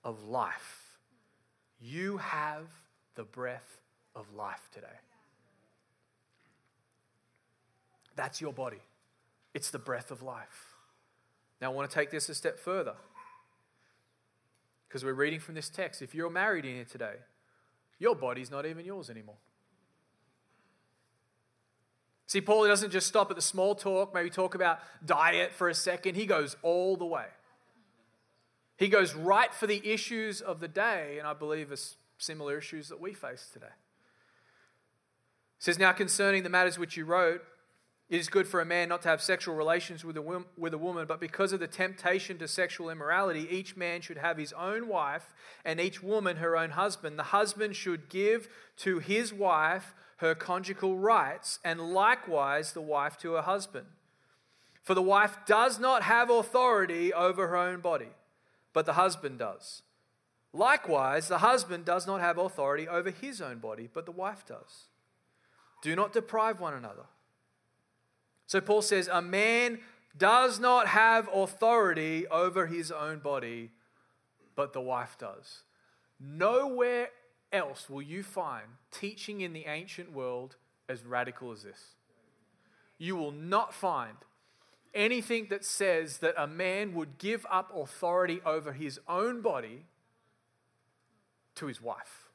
of 0.03 0.25
life. 0.25 0.97
You 1.79 2.17
have 2.17 2.67
the 3.15 3.23
breath 3.23 3.80
of 4.15 4.33
life 4.33 4.69
today. 4.73 4.87
That's 8.15 8.41
your 8.41 8.53
body, 8.53 8.81
it's 9.53 9.71
the 9.71 9.79
breath 9.79 10.11
of 10.11 10.21
life. 10.21 10.75
Now, 11.61 11.71
I 11.71 11.75
want 11.75 11.89
to 11.89 11.93
take 11.93 12.09
this 12.09 12.27
a 12.27 12.35
step 12.35 12.59
further 12.59 12.95
because 14.87 15.05
we're 15.05 15.13
reading 15.13 15.39
from 15.39 15.55
this 15.55 15.69
text. 15.69 16.01
If 16.01 16.15
you're 16.15 16.29
married 16.29 16.65
in 16.65 16.75
here 16.75 16.85
today, 16.85 17.15
your 17.99 18.15
body's 18.15 18.49
not 18.49 18.65
even 18.65 18.83
yours 18.83 19.09
anymore. 19.09 19.37
See, 22.25 22.41
Paul 22.41 22.67
doesn't 22.67 22.91
just 22.91 23.07
stop 23.07 23.29
at 23.29 23.35
the 23.35 23.41
small 23.41 23.75
talk, 23.75 24.13
maybe 24.13 24.29
talk 24.29 24.55
about 24.55 24.79
diet 25.05 25.53
for 25.53 25.69
a 25.69 25.73
second. 25.75 26.15
He 26.15 26.25
goes 26.25 26.55
all 26.63 26.95
the 26.97 27.05
way. 27.05 27.25
He 28.77 28.87
goes 28.87 29.13
right 29.13 29.53
for 29.53 29.67
the 29.67 29.87
issues 29.87 30.41
of 30.41 30.59
the 30.59 30.67
day, 30.67 31.17
and 31.19 31.27
I 31.27 31.33
believe 31.33 31.71
it's 31.71 31.97
similar 32.17 32.57
issues 32.57 32.89
that 32.89 32.99
we 32.99 33.13
face 33.13 33.49
today 33.53 33.73
says, 35.61 35.77
Now 35.77 35.91
concerning 35.93 36.41
the 36.41 36.49
matters 36.49 36.79
which 36.79 36.97
you 36.97 37.05
wrote, 37.05 37.43
it 38.09 38.19
is 38.19 38.27
good 38.27 38.47
for 38.47 38.59
a 38.59 38.65
man 38.65 38.89
not 38.89 39.03
to 39.03 39.09
have 39.09 39.21
sexual 39.21 39.55
relations 39.55 40.03
with 40.03 40.17
a, 40.17 40.43
with 40.57 40.73
a 40.73 40.77
woman, 40.77 41.05
but 41.07 41.21
because 41.21 41.53
of 41.53 41.61
the 41.61 41.67
temptation 41.67 42.37
to 42.39 42.47
sexual 42.47 42.89
immorality, 42.89 43.47
each 43.49 43.77
man 43.77 44.01
should 44.01 44.17
have 44.17 44.37
his 44.37 44.51
own 44.53 44.89
wife, 44.89 45.33
and 45.63 45.79
each 45.79 46.03
woman 46.03 46.37
her 46.37 46.57
own 46.57 46.71
husband. 46.71 47.17
The 47.17 47.23
husband 47.23 47.75
should 47.75 48.09
give 48.09 48.49
to 48.77 48.99
his 48.99 49.31
wife 49.31 49.93
her 50.17 50.33
conjugal 50.35 50.97
rights, 50.97 51.59
and 51.63 51.79
likewise 51.79 52.73
the 52.73 52.81
wife 52.81 53.17
to 53.19 53.33
her 53.33 53.43
husband. 53.43 53.85
For 54.81 54.95
the 54.95 55.01
wife 55.01 55.37
does 55.45 55.79
not 55.79 56.01
have 56.01 56.31
authority 56.31 57.13
over 57.13 57.47
her 57.47 57.55
own 57.55 57.81
body, 57.81 58.09
but 58.73 58.87
the 58.87 58.93
husband 58.93 59.37
does. 59.39 59.83
Likewise, 60.51 61.27
the 61.27 61.37
husband 61.37 61.85
does 61.85 62.07
not 62.07 62.19
have 62.19 62.39
authority 62.39 62.87
over 62.87 63.11
his 63.11 63.41
own 63.41 63.59
body, 63.59 63.87
but 63.93 64.05
the 64.05 64.11
wife 64.11 64.43
does. 64.45 64.87
Do 65.81 65.95
not 65.95 66.13
deprive 66.13 66.59
one 66.59 66.73
another. 66.73 67.05
So 68.47 68.61
Paul 68.61 68.81
says, 68.81 69.09
A 69.11 69.21
man 69.21 69.79
does 70.17 70.59
not 70.59 70.87
have 70.87 71.29
authority 71.33 72.27
over 72.27 72.67
his 72.67 72.91
own 72.91 73.19
body, 73.19 73.71
but 74.55 74.73
the 74.73 74.81
wife 74.81 75.17
does. 75.17 75.63
Nowhere 76.19 77.09
else 77.51 77.89
will 77.89 78.01
you 78.01 78.23
find 78.23 78.65
teaching 78.91 79.41
in 79.41 79.53
the 79.53 79.65
ancient 79.65 80.11
world 80.11 80.55
as 80.87 81.05
radical 81.05 81.51
as 81.51 81.63
this. 81.63 81.95
You 82.97 83.15
will 83.15 83.31
not 83.31 83.73
find 83.73 84.17
anything 84.93 85.47
that 85.49 85.65
says 85.65 86.17
that 86.17 86.35
a 86.37 86.47
man 86.47 86.93
would 86.93 87.17
give 87.17 87.45
up 87.49 87.71
authority 87.75 88.41
over 88.45 88.73
his 88.73 88.99
own 89.07 89.41
body 89.41 89.85
to 91.55 91.67
his 91.67 91.81
wife 91.81 92.29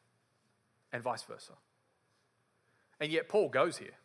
and 0.92 1.02
vice 1.02 1.22
versa. 1.22 1.52
And 3.00 3.12
yet, 3.12 3.28
Paul 3.28 3.48
goes 3.48 3.78
here. 3.78 3.98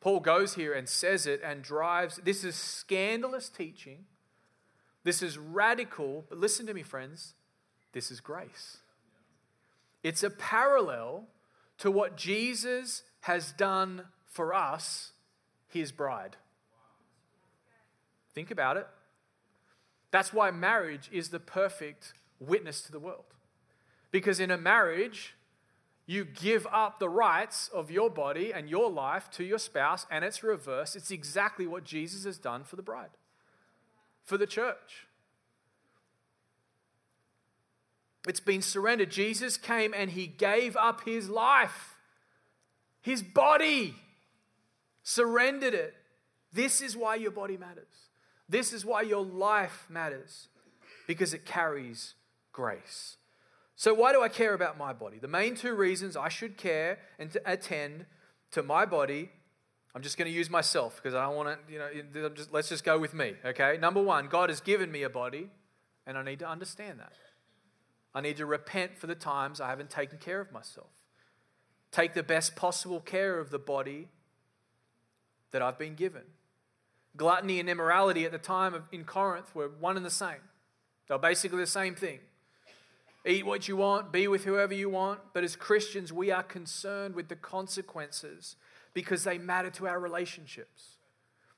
Paul 0.00 0.20
goes 0.20 0.54
here 0.54 0.72
and 0.72 0.88
says 0.88 1.26
it 1.26 1.40
and 1.42 1.62
drives. 1.62 2.20
This 2.22 2.44
is 2.44 2.54
scandalous 2.54 3.48
teaching. 3.48 4.04
This 5.04 5.22
is 5.22 5.38
radical. 5.38 6.24
But 6.28 6.38
listen 6.38 6.66
to 6.66 6.74
me, 6.74 6.82
friends. 6.82 7.34
This 7.92 8.10
is 8.10 8.20
grace. 8.20 8.78
It's 10.02 10.22
a 10.22 10.30
parallel 10.30 11.24
to 11.78 11.90
what 11.90 12.16
Jesus 12.16 13.02
has 13.22 13.52
done 13.52 14.02
for 14.28 14.54
us, 14.54 15.12
his 15.68 15.92
bride. 15.92 16.36
Think 18.34 18.50
about 18.50 18.76
it. 18.76 18.86
That's 20.10 20.32
why 20.32 20.50
marriage 20.50 21.08
is 21.10 21.30
the 21.30 21.40
perfect 21.40 22.12
witness 22.38 22.82
to 22.82 22.92
the 22.92 22.98
world. 22.98 23.24
Because 24.10 24.40
in 24.40 24.50
a 24.50 24.58
marriage, 24.58 25.35
you 26.06 26.24
give 26.24 26.66
up 26.72 27.00
the 27.00 27.08
rights 27.08 27.68
of 27.74 27.90
your 27.90 28.08
body 28.08 28.52
and 28.52 28.70
your 28.70 28.88
life 28.88 29.28
to 29.32 29.44
your 29.44 29.58
spouse, 29.58 30.06
and 30.10 30.24
it's 30.24 30.42
reverse. 30.42 30.94
It's 30.94 31.10
exactly 31.10 31.66
what 31.66 31.82
Jesus 31.82 32.24
has 32.24 32.38
done 32.38 32.62
for 32.62 32.76
the 32.76 32.82
bride, 32.82 33.10
for 34.24 34.38
the 34.38 34.46
church. 34.46 35.06
It's 38.28 38.40
been 38.40 38.62
surrendered. 38.62 39.10
Jesus 39.10 39.56
came 39.56 39.92
and 39.94 40.10
he 40.10 40.26
gave 40.26 40.76
up 40.76 41.02
his 41.04 41.28
life, 41.28 41.96
his 43.00 43.22
body, 43.22 43.94
surrendered 45.02 45.74
it. 45.74 45.94
This 46.52 46.80
is 46.80 46.96
why 46.96 47.16
your 47.16 47.30
body 47.30 47.56
matters. 47.56 47.84
This 48.48 48.72
is 48.72 48.84
why 48.84 49.02
your 49.02 49.24
life 49.24 49.86
matters, 49.88 50.48
because 51.06 51.34
it 51.34 51.44
carries 51.44 52.14
grace. 52.52 53.16
So, 53.78 53.92
why 53.92 54.12
do 54.12 54.22
I 54.22 54.28
care 54.28 54.54
about 54.54 54.78
my 54.78 54.94
body? 54.94 55.18
The 55.18 55.28
main 55.28 55.54
two 55.54 55.74
reasons 55.74 56.16
I 56.16 56.30
should 56.30 56.56
care 56.56 56.98
and 57.18 57.30
to 57.32 57.42
attend 57.44 58.06
to 58.52 58.62
my 58.62 58.86
body, 58.86 59.30
I'm 59.94 60.00
just 60.00 60.16
going 60.16 60.30
to 60.30 60.34
use 60.34 60.48
myself 60.48 60.96
because 60.96 61.14
I 61.14 61.24
don't 61.26 61.36
want 61.36 61.58
to, 61.66 61.72
you 61.72 61.78
know, 61.78 62.28
just, 62.30 62.52
let's 62.54 62.70
just 62.70 62.84
go 62.84 62.98
with 62.98 63.12
me, 63.12 63.34
okay? 63.44 63.76
Number 63.78 64.02
one, 64.02 64.28
God 64.28 64.48
has 64.48 64.62
given 64.62 64.90
me 64.90 65.02
a 65.02 65.10
body, 65.10 65.50
and 66.06 66.16
I 66.16 66.22
need 66.22 66.38
to 66.38 66.48
understand 66.48 67.00
that. 67.00 67.12
I 68.14 68.22
need 68.22 68.38
to 68.38 68.46
repent 68.46 68.96
for 68.96 69.06
the 69.06 69.14
times 69.14 69.60
I 69.60 69.68
haven't 69.68 69.90
taken 69.90 70.18
care 70.18 70.40
of 70.40 70.50
myself. 70.52 70.88
Take 71.92 72.14
the 72.14 72.22
best 72.22 72.56
possible 72.56 73.00
care 73.00 73.38
of 73.38 73.50
the 73.50 73.58
body 73.58 74.08
that 75.50 75.60
I've 75.60 75.78
been 75.78 75.96
given. 75.96 76.22
Gluttony 77.14 77.60
and 77.60 77.68
immorality 77.68 78.24
at 78.24 78.32
the 78.32 78.38
time 78.38 78.72
of, 78.72 78.84
in 78.90 79.04
Corinth 79.04 79.54
were 79.54 79.68
one 79.68 79.98
and 79.98 80.06
the 80.06 80.10
same. 80.10 80.40
They're 81.08 81.18
basically 81.18 81.58
the 81.58 81.66
same 81.66 81.94
thing. 81.94 82.20
Eat 83.26 83.44
what 83.44 83.66
you 83.66 83.76
want, 83.76 84.12
be 84.12 84.28
with 84.28 84.44
whoever 84.44 84.72
you 84.72 84.88
want. 84.88 85.20
But 85.32 85.42
as 85.42 85.56
Christians, 85.56 86.12
we 86.12 86.30
are 86.30 86.44
concerned 86.44 87.14
with 87.14 87.28
the 87.28 87.36
consequences 87.36 88.56
because 88.94 89.24
they 89.24 89.36
matter 89.36 89.70
to 89.70 89.88
our 89.88 89.98
relationships. 89.98 90.98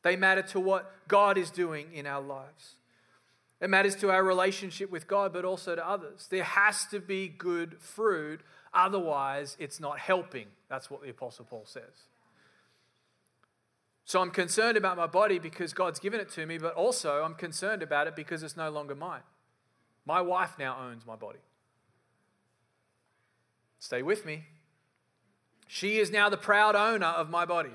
They 0.02 0.16
matter 0.16 0.42
to 0.42 0.60
what 0.60 0.90
God 1.08 1.36
is 1.36 1.50
doing 1.50 1.92
in 1.92 2.06
our 2.06 2.22
lives. 2.22 2.76
It 3.60 3.68
matters 3.68 3.96
to 3.96 4.10
our 4.10 4.22
relationship 4.22 4.90
with 4.90 5.08
God, 5.08 5.32
but 5.32 5.44
also 5.44 5.74
to 5.74 5.86
others. 5.86 6.28
There 6.30 6.44
has 6.44 6.86
to 6.86 7.00
be 7.00 7.28
good 7.28 7.76
fruit, 7.80 8.40
otherwise, 8.72 9.56
it's 9.58 9.80
not 9.80 9.98
helping. 9.98 10.46
That's 10.68 10.90
what 10.90 11.02
the 11.02 11.10
Apostle 11.10 11.44
Paul 11.44 11.64
says. 11.66 12.06
So 14.04 14.22
I'm 14.22 14.30
concerned 14.30 14.78
about 14.78 14.96
my 14.96 15.06
body 15.06 15.38
because 15.38 15.74
God's 15.74 15.98
given 15.98 16.18
it 16.18 16.30
to 16.30 16.46
me, 16.46 16.56
but 16.56 16.74
also 16.74 17.22
I'm 17.22 17.34
concerned 17.34 17.82
about 17.82 18.06
it 18.06 18.16
because 18.16 18.42
it's 18.42 18.56
no 18.56 18.70
longer 18.70 18.94
mine. 18.94 19.20
My 20.06 20.22
wife 20.22 20.52
now 20.58 20.78
owns 20.80 21.04
my 21.04 21.16
body. 21.16 21.40
Stay 23.78 24.02
with 24.02 24.26
me. 24.26 24.44
She 25.66 25.98
is 25.98 26.10
now 26.10 26.28
the 26.28 26.36
proud 26.36 26.74
owner 26.74 27.06
of 27.06 27.30
my 27.30 27.44
body. 27.44 27.70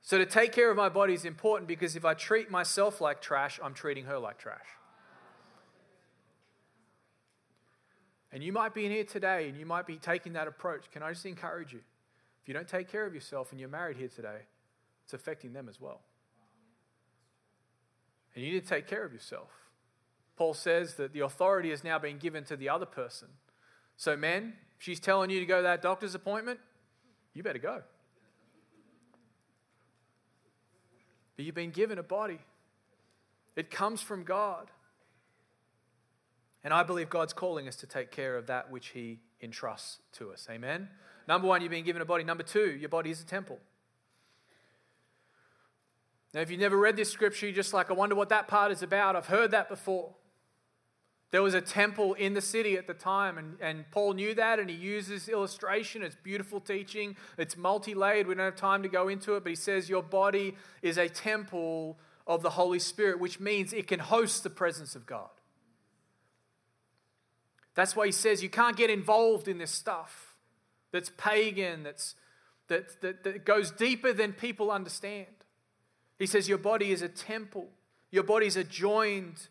so, 0.00 0.18
to 0.18 0.26
take 0.26 0.52
care 0.52 0.70
of 0.70 0.76
my 0.76 0.88
body 0.88 1.14
is 1.14 1.24
important 1.24 1.68
because 1.68 1.96
if 1.96 2.04
I 2.04 2.14
treat 2.14 2.50
myself 2.50 3.00
like 3.00 3.20
trash, 3.20 3.60
I'm 3.62 3.74
treating 3.74 4.06
her 4.06 4.18
like 4.18 4.38
trash. 4.38 4.66
And 8.32 8.42
you 8.42 8.52
might 8.52 8.72
be 8.72 8.86
in 8.86 8.90
here 8.90 9.04
today 9.04 9.48
and 9.48 9.58
you 9.58 9.66
might 9.66 9.86
be 9.86 9.96
taking 9.96 10.32
that 10.32 10.48
approach. 10.48 10.90
Can 10.90 11.02
I 11.02 11.12
just 11.12 11.26
encourage 11.26 11.72
you? 11.74 11.80
If 12.42 12.48
you 12.48 12.54
don't 12.54 12.66
take 12.66 12.88
care 12.90 13.06
of 13.06 13.14
yourself 13.14 13.52
and 13.52 13.60
you're 13.60 13.68
married 13.68 13.98
here 13.98 14.08
today, 14.08 14.38
it's 15.04 15.12
affecting 15.12 15.52
them 15.52 15.68
as 15.68 15.80
well. 15.80 16.00
And 18.34 18.44
you 18.44 18.52
need 18.52 18.62
to 18.62 18.68
take 18.68 18.86
care 18.86 19.04
of 19.04 19.12
yourself. 19.12 19.50
Paul 20.36 20.54
says 20.54 20.94
that 20.94 21.12
the 21.12 21.20
authority 21.20 21.70
has 21.70 21.84
now 21.84 21.98
been 21.98 22.18
given 22.18 22.44
to 22.44 22.56
the 22.56 22.68
other 22.68 22.86
person. 22.86 23.28
So, 23.96 24.16
men, 24.16 24.54
she's 24.78 24.98
telling 24.98 25.30
you 25.30 25.40
to 25.40 25.46
go 25.46 25.58
to 25.58 25.62
that 25.62 25.82
doctor's 25.82 26.14
appointment, 26.14 26.58
you 27.34 27.42
better 27.42 27.58
go. 27.58 27.82
But 31.36 31.44
you've 31.44 31.54
been 31.54 31.70
given 31.70 31.98
a 31.98 32.02
body, 32.02 32.38
it 33.56 33.70
comes 33.70 34.00
from 34.00 34.24
God. 34.24 34.70
And 36.64 36.72
I 36.72 36.84
believe 36.84 37.10
God's 37.10 37.32
calling 37.32 37.66
us 37.66 37.76
to 37.76 37.86
take 37.86 38.12
care 38.12 38.36
of 38.36 38.46
that 38.46 38.70
which 38.70 38.88
He 38.88 39.18
entrusts 39.40 39.98
to 40.12 40.32
us. 40.32 40.46
Amen? 40.48 40.88
Number 41.26 41.48
one, 41.48 41.60
you've 41.60 41.70
been 41.70 41.84
given 41.84 42.02
a 42.02 42.04
body. 42.04 42.24
Number 42.24 42.44
two, 42.44 42.76
your 42.78 42.88
body 42.88 43.10
is 43.10 43.20
a 43.20 43.26
temple. 43.26 43.58
Now, 46.34 46.40
if 46.40 46.50
you've 46.50 46.60
never 46.60 46.78
read 46.78 46.96
this 46.96 47.10
scripture, 47.10 47.46
you're 47.46 47.54
just 47.54 47.74
like, 47.74 47.90
I 47.90 47.94
wonder 47.94 48.14
what 48.14 48.30
that 48.30 48.48
part 48.48 48.72
is 48.72 48.82
about. 48.82 49.16
I've 49.16 49.26
heard 49.26 49.50
that 49.50 49.68
before. 49.68 50.14
There 51.30 51.42
was 51.42 51.54
a 51.54 51.60
temple 51.60 52.14
in 52.14 52.34
the 52.34 52.40
city 52.42 52.76
at 52.76 52.86
the 52.86 52.94
time, 52.94 53.38
and, 53.38 53.56
and 53.60 53.90
Paul 53.90 54.12
knew 54.12 54.34
that, 54.34 54.58
and 54.58 54.68
he 54.68 54.76
uses 54.76 55.28
illustration. 55.28 56.02
It's 56.02 56.16
beautiful 56.16 56.60
teaching, 56.60 57.16
it's 57.38 57.56
multi 57.56 57.94
layered. 57.94 58.26
We 58.26 58.34
don't 58.34 58.44
have 58.44 58.56
time 58.56 58.82
to 58.82 58.88
go 58.88 59.08
into 59.08 59.34
it, 59.36 59.42
but 59.42 59.50
he 59.50 59.56
says, 59.56 59.88
Your 59.88 60.02
body 60.02 60.56
is 60.82 60.98
a 60.98 61.08
temple 61.08 61.98
of 62.26 62.42
the 62.42 62.50
Holy 62.50 62.78
Spirit, 62.78 63.18
which 63.18 63.40
means 63.40 63.72
it 63.72 63.86
can 63.86 64.00
host 64.00 64.42
the 64.42 64.50
presence 64.50 64.94
of 64.94 65.06
God. 65.06 65.30
That's 67.74 67.96
why 67.96 68.06
he 68.06 68.12
says 68.12 68.42
you 68.42 68.50
can't 68.50 68.76
get 68.76 68.90
involved 68.90 69.48
in 69.48 69.58
this 69.58 69.70
stuff 69.70 70.36
that's 70.92 71.10
pagan, 71.16 71.82
that's, 71.82 72.14
that, 72.68 73.00
that, 73.00 73.24
that 73.24 73.44
goes 73.46 73.70
deeper 73.70 74.12
than 74.12 74.34
people 74.34 74.70
understand. 74.70 75.26
He 76.22 76.26
says, 76.26 76.48
Your 76.48 76.58
body 76.58 76.92
is 76.92 77.02
a 77.02 77.08
temple. 77.08 77.66
Your 78.12 78.22
bodies 78.22 78.56
are 78.56 78.62
joined 78.62 79.48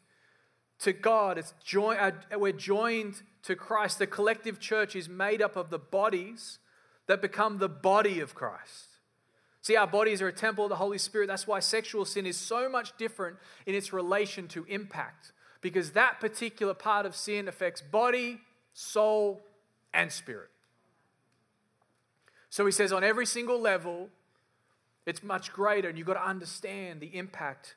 to 0.80 0.94
God. 0.94 1.38
It's 1.38 1.54
join, 1.62 1.98
uh, 1.98 2.12
we're 2.38 2.54
joined 2.54 3.24
to 3.44 3.58
Christ. 3.58 4.00
The 4.00 4.08
collective 4.08 4.58
church 4.58 4.96
is 4.96 5.10
made 5.10 5.42
up 5.42 5.58
of 5.58 5.70
the 5.70 5.78
bodies 5.78 6.60
that 7.08 7.22
become 7.22 7.58
the 7.58 7.68
body 7.68 8.22
of 8.22 8.34
Christ. 8.34 8.88
See, 9.62 9.76
our 9.76 9.86
bodies 9.86 10.22
are 10.22 10.30
a 10.30 10.34
temple 10.34 10.64
of 10.64 10.70
the 10.70 10.78
Holy 10.78 10.98
Spirit. 10.98 11.28
That's 11.28 11.46
why 11.46 11.60
sexual 11.60 12.06
sin 12.06 12.26
is 12.26 12.38
so 12.38 12.70
much 12.70 12.96
different 12.96 13.36
in 13.66 13.76
its 13.76 13.92
relation 13.92 14.48
to 14.48 14.64
impact, 14.70 15.34
because 15.60 15.92
that 15.92 16.22
particular 16.22 16.74
part 16.74 17.06
of 17.06 17.18
sin 17.18 17.50
affects 17.50 17.82
body, 17.82 18.40
soul, 18.72 19.42
and 19.94 20.10
spirit. 20.10 20.52
So 22.50 22.66
he 22.66 22.72
says, 22.72 22.94
on 22.94 23.04
every 23.04 23.26
single 23.26 23.60
level, 23.60 24.08
it's 25.06 25.24
much 25.24 25.52
greater, 25.52 25.90
and 25.90 25.98
you've 25.98 26.08
got 26.08 26.14
to 26.14 26.28
understand 26.28 27.02
the 27.02 27.16
impact 27.18 27.76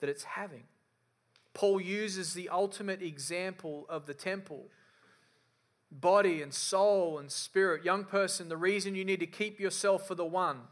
that 0.00 0.08
it's 0.08 0.24
having. 0.24 0.64
Paul 1.54 1.80
uses 1.80 2.34
the 2.34 2.50
ultimate 2.50 3.00
example 3.00 3.86
of 3.88 4.06
the 4.06 4.14
temple 4.14 4.66
body 5.90 6.42
and 6.42 6.52
soul 6.52 7.18
and 7.18 7.30
spirit. 7.30 7.84
Young 7.84 8.04
person, 8.04 8.48
the 8.48 8.56
reason 8.56 8.94
you 8.94 9.04
need 9.04 9.20
to 9.20 9.26
keep 9.26 9.60
yourself 9.60 10.06
for 10.06 10.14
the 10.14 10.24
one 10.24 10.62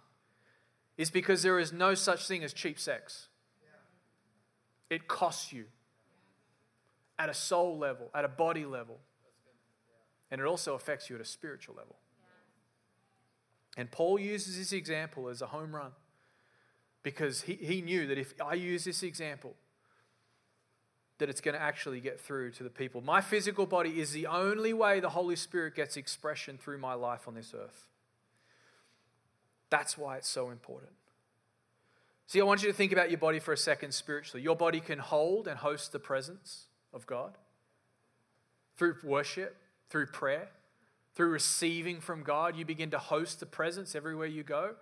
is 0.96 1.10
because 1.10 1.42
there 1.42 1.58
is 1.58 1.72
no 1.72 1.94
such 1.94 2.26
thing 2.26 2.44
as 2.44 2.52
cheap 2.52 2.78
sex. 2.78 3.28
It 4.90 5.08
costs 5.08 5.52
you 5.52 5.66
at 7.18 7.28
a 7.28 7.34
soul 7.34 7.78
level, 7.78 8.10
at 8.14 8.24
a 8.24 8.28
body 8.28 8.66
level, 8.66 8.98
and 10.30 10.40
it 10.40 10.46
also 10.46 10.74
affects 10.74 11.08
you 11.08 11.16
at 11.16 11.22
a 11.22 11.24
spiritual 11.24 11.74
level. 11.76 11.96
And 13.76 13.90
Paul 13.90 14.18
uses 14.18 14.56
this 14.56 14.72
example 14.72 15.28
as 15.28 15.42
a 15.42 15.46
home 15.46 15.74
run 15.74 15.92
because 17.02 17.42
he, 17.42 17.54
he 17.54 17.82
knew 17.82 18.06
that 18.06 18.18
if 18.18 18.34
I 18.44 18.54
use 18.54 18.84
this 18.84 19.02
example, 19.02 19.54
that 21.18 21.28
it's 21.28 21.40
going 21.40 21.54
to 21.54 21.62
actually 21.62 22.00
get 22.00 22.20
through 22.20 22.50
to 22.52 22.64
the 22.64 22.70
people. 22.70 23.00
My 23.00 23.20
physical 23.20 23.66
body 23.66 24.00
is 24.00 24.12
the 24.12 24.26
only 24.26 24.72
way 24.72 25.00
the 25.00 25.10
Holy 25.10 25.36
Spirit 25.36 25.74
gets 25.74 25.96
expression 25.96 26.58
through 26.58 26.78
my 26.78 26.94
life 26.94 27.28
on 27.28 27.34
this 27.34 27.54
earth. 27.56 27.86
That's 29.70 29.96
why 29.96 30.16
it's 30.16 30.28
so 30.28 30.50
important. 30.50 30.92
See, 32.26 32.40
I 32.40 32.44
want 32.44 32.62
you 32.62 32.68
to 32.68 32.74
think 32.74 32.92
about 32.92 33.10
your 33.10 33.18
body 33.18 33.38
for 33.38 33.52
a 33.52 33.56
second 33.56 33.92
spiritually. 33.92 34.42
Your 34.42 34.56
body 34.56 34.80
can 34.80 34.98
hold 34.98 35.46
and 35.46 35.58
host 35.58 35.92
the 35.92 35.98
presence 35.98 36.66
of 36.92 37.06
God 37.06 37.36
through 38.76 38.96
worship, 39.04 39.56
through 39.90 40.06
prayer, 40.06 40.48
through 41.14 41.30
receiving 41.30 42.00
from 42.00 42.22
God. 42.22 42.56
You 42.56 42.64
begin 42.64 42.90
to 42.90 42.98
host 42.98 43.40
the 43.40 43.46
presence 43.46 43.94
everywhere 43.94 44.26
you 44.26 44.42
go. 44.42 44.74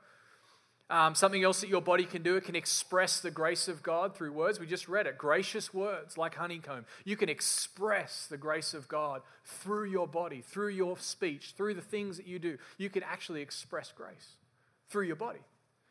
Um, 0.91 1.15
something 1.15 1.43
else 1.43 1.63
that 1.63 1.71
your 1.71 1.81
body 1.81 2.05
can 2.05 2.23
do, 2.23 2.37
it 2.37 2.45
can 2.45 2.55
express 2.55 3.21
the 3.21 3.31
grace 3.31 3.67
of 3.67 3.83
God 3.83 4.15
through 4.15 4.33
words. 4.33 4.61
We 4.61 4.67
just 4.67 4.89
read 4.89 5.07
it. 5.07 5.17
Gracious 5.17 5.73
words 5.73 6.19
like 6.19 6.35
honeycomb. 6.35 6.85
You 7.05 7.17
can 7.17 7.31
express 7.31 8.27
the 8.27 8.37
grace 8.37 8.75
of 8.75 8.89
God 8.89 9.23
through 9.43 9.85
your 9.85 10.07
body, 10.07 10.43
through 10.43 10.69
your 10.69 10.99
speech, 10.99 11.55
through 11.57 11.75
the 11.75 11.81
things 11.81 12.19
that 12.19 12.27
you 12.27 12.39
do. 12.39 12.59
You 12.77 12.91
can 12.91 13.03
actually 13.05 13.41
express 13.41 13.91
grace 13.91 14.37
through 14.91 15.07
your 15.07 15.17
body. 15.17 15.41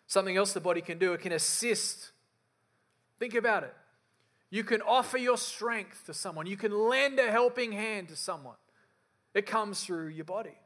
Something 0.05 0.37
else 0.37 0.53
the 0.53 0.59
body 0.59 0.81
can 0.81 0.99
do, 0.99 1.13
it 1.13 1.21
can 1.21 1.31
assist. 1.31 2.11
Think 3.17 3.33
about 3.33 3.63
it. 3.63 3.73
You 4.51 4.63
can 4.63 4.83
offer 4.83 5.17
your 5.17 5.37
strength 5.37 6.05
to 6.05 6.13
someone, 6.13 6.45
you 6.45 6.57
can 6.57 6.73
lend 6.73 7.17
a 7.17 7.31
helping 7.31 7.71
hand 7.71 8.09
to 8.09 8.15
someone. 8.15 8.57
It 9.33 9.45
comes 9.45 9.83
through 9.83 10.07
your 10.09 10.25
body. 10.25 10.57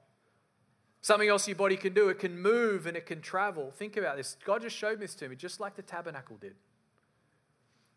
Something 1.01 1.29
else 1.29 1.47
your 1.47 1.55
body 1.55 1.77
can 1.77 1.93
do, 1.93 2.09
it 2.09 2.17
can 2.17 2.39
move 2.39 2.87
and 2.87 2.97
it 2.97 3.05
can 3.05 3.21
travel. 3.21 3.71
Think 3.71 3.95
about 3.95 4.17
this. 4.17 4.37
God 4.43 4.63
just 4.63 4.75
showed 4.75 4.99
this 4.99 5.13
to 5.15 5.29
me, 5.29 5.35
just 5.35 5.59
like 5.59 5.75
the 5.75 5.83
tabernacle 5.83 6.37
did. 6.41 6.55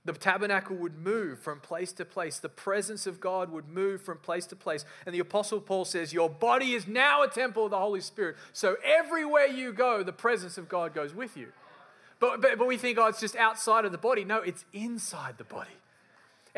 The 0.04 0.12
tabernacle 0.12 0.76
would 0.76 0.98
move 0.98 1.38
from 1.38 1.60
place 1.60 1.92
to 1.92 2.04
place. 2.04 2.38
The 2.38 2.48
presence 2.48 3.06
of 3.06 3.20
God 3.20 3.50
would 3.50 3.68
move 3.68 4.00
from 4.02 4.18
place 4.18 4.46
to 4.46 4.56
place. 4.56 4.84
And 5.04 5.14
the 5.14 5.18
Apostle 5.18 5.60
Paul 5.60 5.84
says, 5.84 6.12
Your 6.12 6.30
body 6.30 6.72
is 6.72 6.86
now 6.86 7.22
a 7.22 7.28
temple 7.28 7.64
of 7.64 7.72
the 7.72 7.78
Holy 7.78 8.00
Spirit. 8.00 8.36
So 8.52 8.76
everywhere 8.84 9.46
you 9.46 9.72
go, 9.72 10.02
the 10.02 10.12
presence 10.12 10.56
of 10.56 10.68
God 10.68 10.94
goes 10.94 11.14
with 11.14 11.36
you. 11.36 11.48
But, 12.20 12.40
but, 12.40 12.58
but 12.58 12.66
we 12.66 12.76
think, 12.76 12.98
oh, 12.98 13.06
it's 13.06 13.20
just 13.20 13.36
outside 13.36 13.84
of 13.84 13.92
the 13.92 13.98
body. 13.98 14.24
No, 14.24 14.38
it's 14.38 14.64
inside 14.72 15.38
the 15.38 15.44
body. 15.44 15.70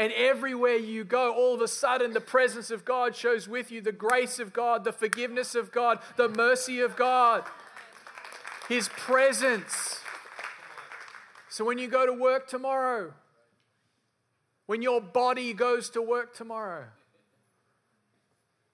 And 0.01 0.15
everywhere 0.15 0.77
you 0.77 1.05
go, 1.05 1.35
all 1.35 1.55
of 1.55 1.61
a 1.61 1.69
sudden, 1.69 2.15
the 2.15 2.23
presence 2.23 2.71
of 2.71 2.87
God 2.87 3.15
shows 3.15 3.47
with 3.47 3.71
you 3.71 3.83
the 3.83 3.93
grace 3.93 4.39
of 4.39 4.51
God, 4.51 4.83
the 4.83 4.95
forgiveness 4.95 5.55
of 5.55 5.71
God, 5.71 5.99
the 6.17 6.31
mercy 6.31 6.81
of 6.81 6.97
God, 6.97 7.45
His 8.67 8.89
presence. 8.89 10.01
So 11.51 11.67
when 11.67 11.77
you 11.77 11.87
go 11.87 12.07
to 12.07 12.15
work 12.15 12.49
tomorrow, 12.49 13.13
when 14.65 14.81
your 14.81 15.03
body 15.03 15.53
goes 15.53 15.91
to 15.91 16.01
work 16.01 16.35
tomorrow, 16.35 16.87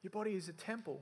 your 0.05 0.13
body 0.13 0.37
is 0.37 0.49
a 0.49 0.53
temple. 0.53 1.01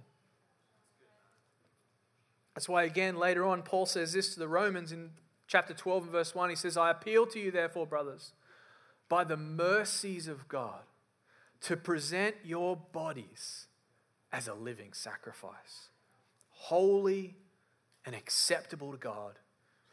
That's 2.55 2.67
why, 2.67 2.85
again, 2.85 3.19
later 3.19 3.45
on, 3.45 3.61
Paul 3.61 3.85
says 3.85 4.15
this 4.15 4.33
to 4.33 4.41
the 4.41 4.49
Romans 4.49 4.91
in 4.91 5.11
chapter 5.49 5.75
12 5.75 6.05
and 6.05 6.13
verse 6.13 6.35
1. 6.35 6.49
He 6.49 6.57
says, 6.57 6.79
I 6.79 6.93
appeal 6.93 7.27
to 7.27 7.39
you, 7.39 7.51
therefore, 7.51 7.87
brothers 7.87 8.33
by 9.09 9.25
the 9.25 9.37
mercies 9.37 10.29
of 10.29 10.49
God 10.49 10.83
to 11.63 11.77
present 11.77 12.37
your 12.45 12.77
bodies 12.77 13.67
as 14.33 14.49
a 14.49 14.55
living 14.55 14.93
sacrifice, 14.93 15.89
holy 16.51 17.37
and 18.05 18.15
acceptable 18.15 18.93
to 18.93 18.99
God, 18.99 19.39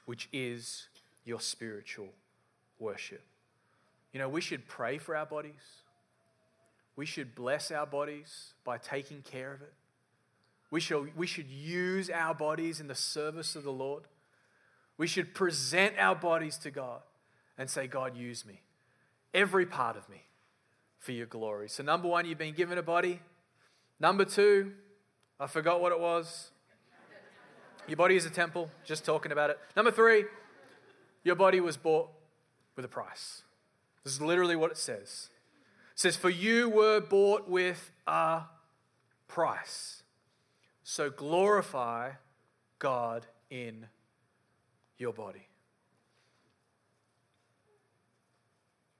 which 0.05 0.27
is 0.33 0.87
your 1.23 1.39
spiritual 1.39 2.09
worship. 2.79 3.23
You 4.11 4.19
know, 4.19 4.27
we 4.27 4.41
should 4.41 4.67
pray 4.67 4.97
for 4.97 5.15
our 5.15 5.25
bodies. 5.25 5.53
We 6.95 7.05
should 7.05 7.35
bless 7.35 7.71
our 7.71 7.85
bodies 7.85 8.53
by 8.65 8.77
taking 8.77 9.21
care 9.21 9.53
of 9.53 9.61
it. 9.61 9.73
We 10.71 10.79
should, 10.79 11.15
we 11.15 11.27
should 11.27 11.49
use 11.49 12.09
our 12.09 12.33
bodies 12.33 12.79
in 12.79 12.87
the 12.87 12.95
service 12.95 13.55
of 13.55 13.63
the 13.63 13.71
Lord. 13.71 14.03
We 14.97 15.07
should 15.07 15.33
present 15.33 15.95
our 15.97 16.15
bodies 16.15 16.57
to 16.59 16.71
God 16.71 17.01
and 17.57 17.69
say, 17.69 17.87
God, 17.87 18.15
use 18.15 18.45
me 18.45 18.61
every 19.33 19.65
part 19.65 19.97
of 19.97 20.07
me 20.09 20.23
for 20.99 21.11
your 21.11 21.25
glory. 21.25 21.69
So, 21.69 21.83
number 21.83 22.07
one, 22.07 22.25
you've 22.25 22.37
been 22.37 22.53
given 22.53 22.77
a 22.77 22.83
body. 22.83 23.19
Number 23.99 24.25
two, 24.25 24.73
I 25.39 25.47
forgot 25.47 25.81
what 25.81 25.91
it 25.91 25.99
was. 25.99 26.51
Your 27.87 27.97
body 27.97 28.15
is 28.15 28.25
a 28.25 28.29
temple, 28.29 28.69
just 28.85 29.03
talking 29.03 29.31
about 29.31 29.49
it. 29.49 29.59
Number 29.75 29.91
three, 29.91 30.25
your 31.23 31.35
body 31.35 31.59
was 31.59 31.77
bought 31.77 32.09
with 32.75 32.85
a 32.85 32.87
price. 32.87 33.41
This 34.03 34.13
is 34.13 34.21
literally 34.21 34.55
what 34.55 34.71
it 34.71 34.77
says. 34.77 35.29
It 35.93 35.99
says, 35.99 36.15
For 36.15 36.29
you 36.29 36.69
were 36.69 36.99
bought 36.99 37.49
with 37.49 37.91
a 38.07 38.43
price. 39.27 40.03
So 40.83 41.09
glorify 41.09 42.11
God 42.79 43.25
in 43.49 43.87
your 44.97 45.13
body. 45.13 45.47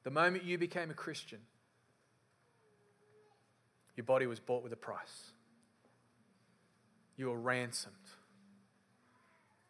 The 0.04 0.12
moment 0.12 0.44
you 0.44 0.58
became 0.58 0.90
a 0.90 0.96
Christian, 0.96 1.40
your 3.96 4.06
body 4.06 4.26
was 4.26 4.40
bought 4.40 4.64
with 4.64 4.74
a 4.74 4.78
price. 4.78 5.32
You 7.18 7.28
were 7.28 7.40
ransomed. 7.40 7.96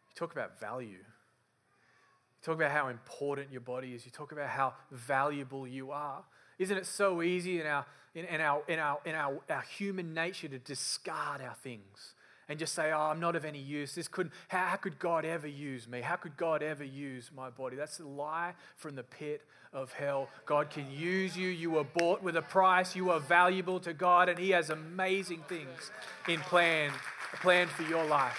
You 0.08 0.14
talk 0.14 0.32
about 0.32 0.58
value. 0.58 0.88
You 0.88 2.44
talk 2.44 2.54
about 2.54 2.70
how 2.70 2.88
important 2.88 3.52
your 3.52 3.60
body 3.60 3.94
is. 3.94 4.06
You 4.06 4.10
talk 4.10 4.32
about 4.32 4.48
how 4.48 4.74
valuable 4.90 5.66
you 5.66 5.90
are. 5.90 6.24
Isn't 6.58 6.78
it 6.78 6.86
so 6.86 7.22
easy 7.22 7.60
in 7.60 7.66
our, 7.66 7.84
in, 8.14 8.24
in 8.24 8.40
our, 8.40 8.62
in 8.68 8.78
our, 8.78 8.98
in 9.04 9.14
our, 9.14 9.40
our 9.50 9.62
human 9.62 10.14
nature 10.14 10.48
to 10.48 10.58
discard 10.58 11.42
our 11.42 11.54
things? 11.62 12.14
And 12.52 12.58
just 12.58 12.74
say, 12.74 12.92
Oh, 12.92 13.00
I'm 13.00 13.18
not 13.18 13.34
of 13.34 13.44
any 13.44 13.58
use. 13.58 13.94
This 13.94 14.08
could 14.08 14.30
how, 14.48 14.66
how 14.66 14.76
could 14.76 14.98
God 14.98 15.24
ever 15.24 15.48
use 15.48 15.88
me? 15.88 16.02
How 16.02 16.16
could 16.16 16.36
God 16.36 16.62
ever 16.62 16.84
use 16.84 17.30
my 17.34 17.48
body? 17.48 17.76
That's 17.76 17.98
a 17.98 18.04
lie 18.04 18.52
from 18.76 18.94
the 18.94 19.02
pit 19.02 19.42
of 19.72 19.90
hell. 19.92 20.28
God 20.44 20.68
can 20.68 20.90
use 20.92 21.34
you. 21.34 21.48
You 21.48 21.70
were 21.70 21.84
bought 21.84 22.22
with 22.22 22.36
a 22.36 22.42
price. 22.42 22.94
You 22.94 23.10
are 23.10 23.20
valuable 23.20 23.80
to 23.80 23.94
God, 23.94 24.28
and 24.28 24.38
He 24.38 24.50
has 24.50 24.68
amazing 24.68 25.42
things 25.48 25.90
in 26.28 26.40
plan, 26.40 26.92
plan 27.40 27.68
for 27.68 27.84
your 27.84 28.04
life. 28.04 28.38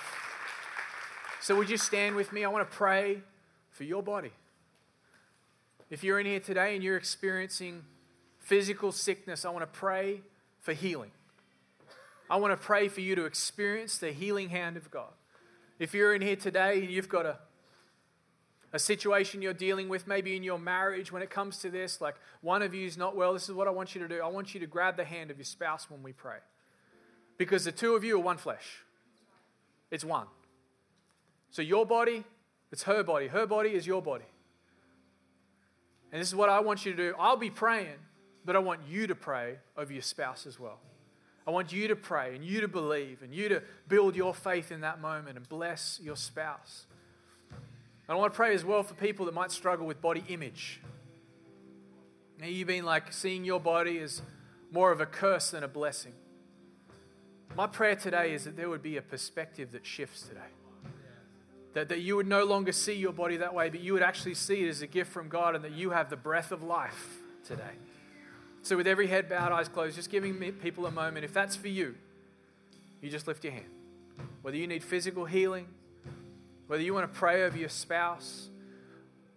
So 1.42 1.56
would 1.56 1.70
you 1.70 1.78
stand 1.78 2.16
with 2.16 2.32
me? 2.32 2.46
I 2.46 2.50
want 2.50 2.70
to 2.70 2.78
pray 2.78 3.22
for 3.72 3.84
your 3.84 4.04
body. 4.04 4.32
If 5.90 6.04
you're 6.04 6.20
in 6.20 6.28
here 6.28 6.40
today 6.40 6.76
and 6.76 6.84
you're 6.84 6.98
experiencing 6.98 7.84
physical 8.38 8.92
sickness, 8.92 9.44
I 9.44 9.50
want 9.50 9.64
to 9.64 9.80
pray 9.80 10.22
for 10.62 10.74
healing. 10.74 11.12
I 12.34 12.38
want 12.38 12.52
to 12.52 12.58
pray 12.58 12.88
for 12.88 13.02
you 13.02 13.14
to 13.14 13.26
experience 13.26 14.00
the 14.00 14.12
healing 14.12 14.50
hand 14.50 14.76
of 14.76 14.90
God. 14.90 15.12
If 15.78 15.94
you're 15.94 16.16
in 16.16 16.22
here 16.24 16.36
today 16.36 16.80
and 16.80 16.90
you've 16.90 17.08
got 17.08 17.28
a, 17.28 17.38
a 18.72 18.80
situation 18.80 19.44
you're 19.44 19.54
dealing 19.54 19.88
with, 19.88 20.08
maybe 20.08 20.36
in 20.36 20.42
your 20.42 20.58
marriage, 20.58 21.12
when 21.12 21.22
it 21.22 21.30
comes 21.30 21.60
to 21.60 21.70
this, 21.70 22.02
like 22.02 22.16
one 22.42 22.64
of 22.64 22.74
you 22.74 22.88
is 22.88 22.98
not 22.98 23.16
well, 23.16 23.34
this 23.34 23.50
is 23.50 23.54
what 23.54 23.68
I 23.68 23.70
want 23.70 23.94
you 23.94 24.02
to 24.02 24.08
do. 24.08 24.20
I 24.20 24.30
want 24.30 24.56
you 24.56 24.60
to 24.62 24.66
grab 24.66 24.98
the 24.98 25.04
hand 25.04 25.30
of 25.30 25.38
your 25.38 25.46
spouse 25.46 25.92
when 25.92 26.02
we 26.02 26.12
pray. 26.12 26.38
Because 27.38 27.66
the 27.66 27.72
two 27.72 27.94
of 27.94 28.04
you 28.04 28.16
are 28.16 28.24
one 28.24 28.38
flesh, 28.38 28.80
it's 29.92 30.04
one. 30.04 30.26
So 31.52 31.62
your 31.62 31.86
body, 31.86 32.24
it's 32.72 32.82
her 32.82 33.04
body. 33.04 33.28
Her 33.28 33.46
body 33.46 33.76
is 33.76 33.86
your 33.86 34.02
body. 34.02 34.26
And 36.12 36.20
this 36.20 36.30
is 36.30 36.36
what 36.36 36.50
I 36.50 36.62
want 36.62 36.84
you 36.84 36.94
to 36.94 36.98
do. 36.98 37.14
I'll 37.20 37.38
be 37.38 37.52
praying, 37.52 38.00
but 38.44 38.56
I 38.56 38.60
want 38.60 38.80
you 38.90 39.06
to 39.06 39.14
pray 39.14 39.58
over 39.78 39.94
your 39.94 40.02
spouse 40.02 40.48
as 40.48 40.60
well. 40.60 40.80
I 41.46 41.52
want 41.52 41.74
you 41.74 41.88
to 41.90 41.96
pray 41.96 42.36
and 42.36 42.44
you 42.44 42.62
to 42.62 42.68
believe 42.68 43.22
and 43.22 43.34
you 43.34 43.50
to 43.50 43.62
build 43.88 44.16
your 44.16 44.34
faith 44.34 44.72
in 44.72 44.82
that 44.82 45.02
moment 45.02 45.38
and 45.38 45.48
bless 45.48 46.00
your 46.02 46.16
spouse. 46.16 46.86
And 47.52 48.16
I 48.16 48.20
want 48.20 48.34
to 48.34 48.38
pray 48.38 48.54
as 48.54 48.64
well 48.64 48.84
for 48.84 48.94
people 48.94 49.26
that 49.26 49.34
might 49.34 49.52
struggle 49.52 49.86
with 49.86 50.02
body 50.02 50.24
image. 50.28 50.82
Now, 52.40 52.48
you've 52.48 52.68
been 52.68 52.86
like 52.86 53.14
seeing 53.14 53.46
your 53.46 53.60
body 53.60 54.00
as 54.00 54.22
more 54.72 54.92
of 54.92 55.00
a 55.00 55.06
curse 55.06 55.52
than 55.52 55.64
a 55.64 55.68
blessing. 55.68 56.14
My 57.56 57.68
prayer 57.68 57.96
today 57.96 58.34
is 58.34 58.46
that 58.46 58.58
there 58.58 58.70
would 58.70 58.82
be 58.82 58.98
a 58.98 59.02
perspective 59.02 59.72
that 59.74 59.86
shifts 59.86 60.24
today. 60.24 60.42
That, 61.74 61.90
that 61.90 62.00
you 62.00 62.16
would 62.16 62.28
no 62.28 62.44
longer 62.44 62.72
see 62.72 62.94
your 62.94 63.14
body 63.14 63.38
that 63.38 63.54
way, 63.54 63.70
but 63.70 63.80
you 63.80 63.94
would 63.94 64.04
actually 64.04 64.36
see 64.36 64.66
it 64.66 64.70
as 64.70 64.82
a 64.82 64.88
gift 64.88 65.12
from 65.12 65.30
God 65.30 65.56
and 65.56 65.64
that 65.64 65.72
you 65.72 65.92
have 65.92 66.10
the 66.10 66.18
breath 66.18 66.52
of 66.52 66.64
life 66.64 67.18
today. 67.46 67.78
So, 68.64 68.78
with 68.78 68.88
every 68.88 69.08
head 69.08 69.28
bowed, 69.28 69.52
eyes 69.52 69.68
closed, 69.68 69.98
just 69.98 70.10
giving 70.10 70.36
people 70.54 70.86
a 70.86 70.92
moment. 70.92 71.26
If 71.26 71.34
that's 71.34 71.56
for 71.56 71.68
you, 71.68 71.96
you 73.02 73.10
just 73.10 73.28
lift 73.28 73.44
your 73.44 73.52
hand. 73.52 73.66
Whether 74.42 74.56
you 74.56 74.68
need 74.68 74.84
physical 74.84 75.26
healing, 75.26 75.68
whether 76.68 76.82
you 76.82 76.94
want 76.94 77.12
to 77.12 77.20
pray 77.20 77.44
over 77.44 77.58
your 77.58 77.68
spouse, 77.68 78.48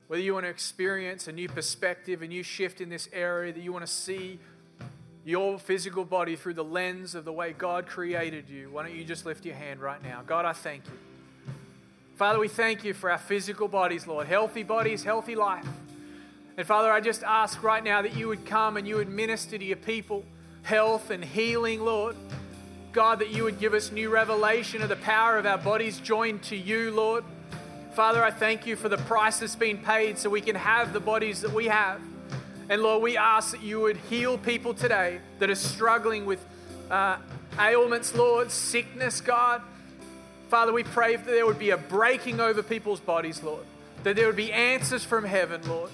whether 0.06 0.22
you 0.22 0.32
want 0.32 0.46
to 0.46 0.50
experience 0.50 1.26
a 1.26 1.32
new 1.32 1.48
perspective, 1.48 2.22
a 2.22 2.28
new 2.28 2.44
shift 2.44 2.80
in 2.80 2.88
this 2.88 3.08
area, 3.12 3.52
that 3.52 3.60
you 3.60 3.72
want 3.72 3.84
to 3.84 3.92
see 3.92 4.38
your 5.24 5.58
physical 5.58 6.04
body 6.04 6.36
through 6.36 6.54
the 6.54 6.64
lens 6.64 7.16
of 7.16 7.24
the 7.24 7.32
way 7.32 7.52
God 7.52 7.88
created 7.88 8.48
you, 8.48 8.70
why 8.70 8.84
don't 8.84 8.94
you 8.94 9.04
just 9.04 9.26
lift 9.26 9.44
your 9.44 9.56
hand 9.56 9.80
right 9.80 10.00
now? 10.04 10.22
God, 10.24 10.44
I 10.44 10.52
thank 10.52 10.84
you. 10.86 11.52
Father, 12.14 12.38
we 12.38 12.46
thank 12.46 12.84
you 12.84 12.94
for 12.94 13.10
our 13.10 13.18
physical 13.18 13.66
bodies, 13.66 14.06
Lord. 14.06 14.28
Healthy 14.28 14.62
bodies, 14.62 15.02
healthy 15.02 15.34
life. 15.34 15.66
And 16.58 16.66
Father, 16.66 16.90
I 16.90 17.00
just 17.00 17.22
ask 17.22 17.62
right 17.62 17.84
now 17.84 18.00
that 18.00 18.16
you 18.16 18.28
would 18.28 18.46
come 18.46 18.78
and 18.78 18.88
you 18.88 18.96
would 18.96 19.10
minister 19.10 19.58
to 19.58 19.64
your 19.64 19.76
people 19.76 20.24
health 20.62 21.10
and 21.10 21.24
healing, 21.24 21.84
Lord. 21.84 22.16
God, 22.92 23.18
that 23.18 23.30
you 23.30 23.44
would 23.44 23.60
give 23.60 23.74
us 23.74 23.92
new 23.92 24.08
revelation 24.08 24.80
of 24.80 24.88
the 24.88 24.96
power 24.96 25.36
of 25.36 25.44
our 25.44 25.58
bodies 25.58 26.00
joined 26.00 26.42
to 26.44 26.56
you, 26.56 26.90
Lord. 26.90 27.24
Father, 27.92 28.24
I 28.24 28.30
thank 28.30 28.66
you 28.66 28.74
for 28.74 28.88
the 28.88 28.96
price 28.96 29.38
that's 29.38 29.54
been 29.54 29.78
paid 29.78 30.18
so 30.18 30.30
we 30.30 30.40
can 30.40 30.56
have 30.56 30.94
the 30.94 31.00
bodies 31.00 31.42
that 31.42 31.52
we 31.52 31.66
have. 31.66 32.00
And 32.70 32.82
Lord, 32.82 33.02
we 33.02 33.18
ask 33.18 33.52
that 33.52 33.62
you 33.62 33.80
would 33.80 33.98
heal 34.08 34.38
people 34.38 34.72
today 34.72 35.20
that 35.38 35.50
are 35.50 35.54
struggling 35.54 36.24
with 36.24 36.44
uh, 36.90 37.18
ailments, 37.60 38.14
Lord, 38.14 38.50
sickness, 38.50 39.20
God. 39.20 39.60
Father, 40.48 40.72
we 40.72 40.84
pray 40.84 41.16
that 41.16 41.26
there 41.26 41.44
would 41.44 41.58
be 41.58 41.70
a 41.70 41.76
breaking 41.76 42.40
over 42.40 42.62
people's 42.62 43.00
bodies, 43.00 43.42
Lord, 43.42 43.64
that 44.04 44.16
there 44.16 44.26
would 44.26 44.36
be 44.36 44.52
answers 44.52 45.04
from 45.04 45.24
heaven, 45.24 45.60
Lord. 45.68 45.90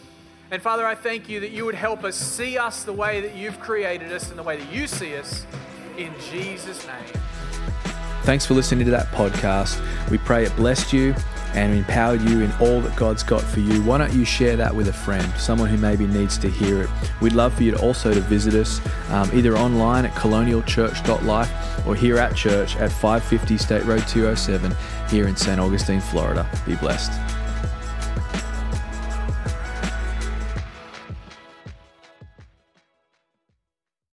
And 0.52 0.60
Father, 0.60 0.86
I 0.86 0.94
thank 0.94 1.30
you 1.30 1.40
that 1.40 1.50
you 1.50 1.64
would 1.64 1.74
help 1.74 2.04
us 2.04 2.14
see 2.14 2.58
us 2.58 2.84
the 2.84 2.92
way 2.92 3.22
that 3.22 3.34
you've 3.34 3.58
created 3.58 4.12
us 4.12 4.28
and 4.28 4.38
the 4.38 4.42
way 4.42 4.58
that 4.58 4.70
you 4.70 4.86
see 4.86 5.16
us 5.16 5.46
in 5.96 6.12
Jesus' 6.30 6.86
name. 6.86 7.22
Thanks 8.24 8.44
for 8.44 8.52
listening 8.52 8.84
to 8.84 8.90
that 8.90 9.06
podcast. 9.06 9.80
We 10.10 10.18
pray 10.18 10.44
it 10.44 10.54
blessed 10.54 10.92
you 10.92 11.14
and 11.54 11.72
empowered 11.72 12.20
you 12.20 12.42
in 12.42 12.52
all 12.60 12.82
that 12.82 12.94
God's 12.96 13.22
got 13.22 13.40
for 13.40 13.60
you, 13.60 13.82
why 13.82 13.98
don't 13.98 14.12
you 14.12 14.26
share 14.26 14.56
that 14.56 14.74
with 14.74 14.88
a 14.88 14.92
friend, 14.92 15.26
someone 15.38 15.68
who 15.68 15.76
maybe 15.78 16.06
needs 16.06 16.36
to 16.38 16.50
hear 16.50 16.82
it? 16.82 16.90
We'd 17.22 17.32
love 17.32 17.54
for 17.54 17.62
you 17.62 17.70
to 17.70 17.80
also 17.82 18.12
to 18.12 18.20
visit 18.20 18.54
us 18.54 18.80
um, 19.10 19.30
either 19.34 19.56
online 19.56 20.04
at 20.04 20.14
colonialchurch.life 20.14 21.86
or 21.86 21.94
here 21.94 22.18
at 22.18 22.36
church 22.36 22.76
at 22.76 22.92
550 22.92 23.56
State 23.56 23.84
Road 23.84 24.06
207 24.06 24.74
here 25.08 25.28
in 25.28 25.36
St. 25.36 25.58
Augustine, 25.58 26.00
Florida. 26.00 26.46
Be 26.66 26.74
blessed. 26.76 27.41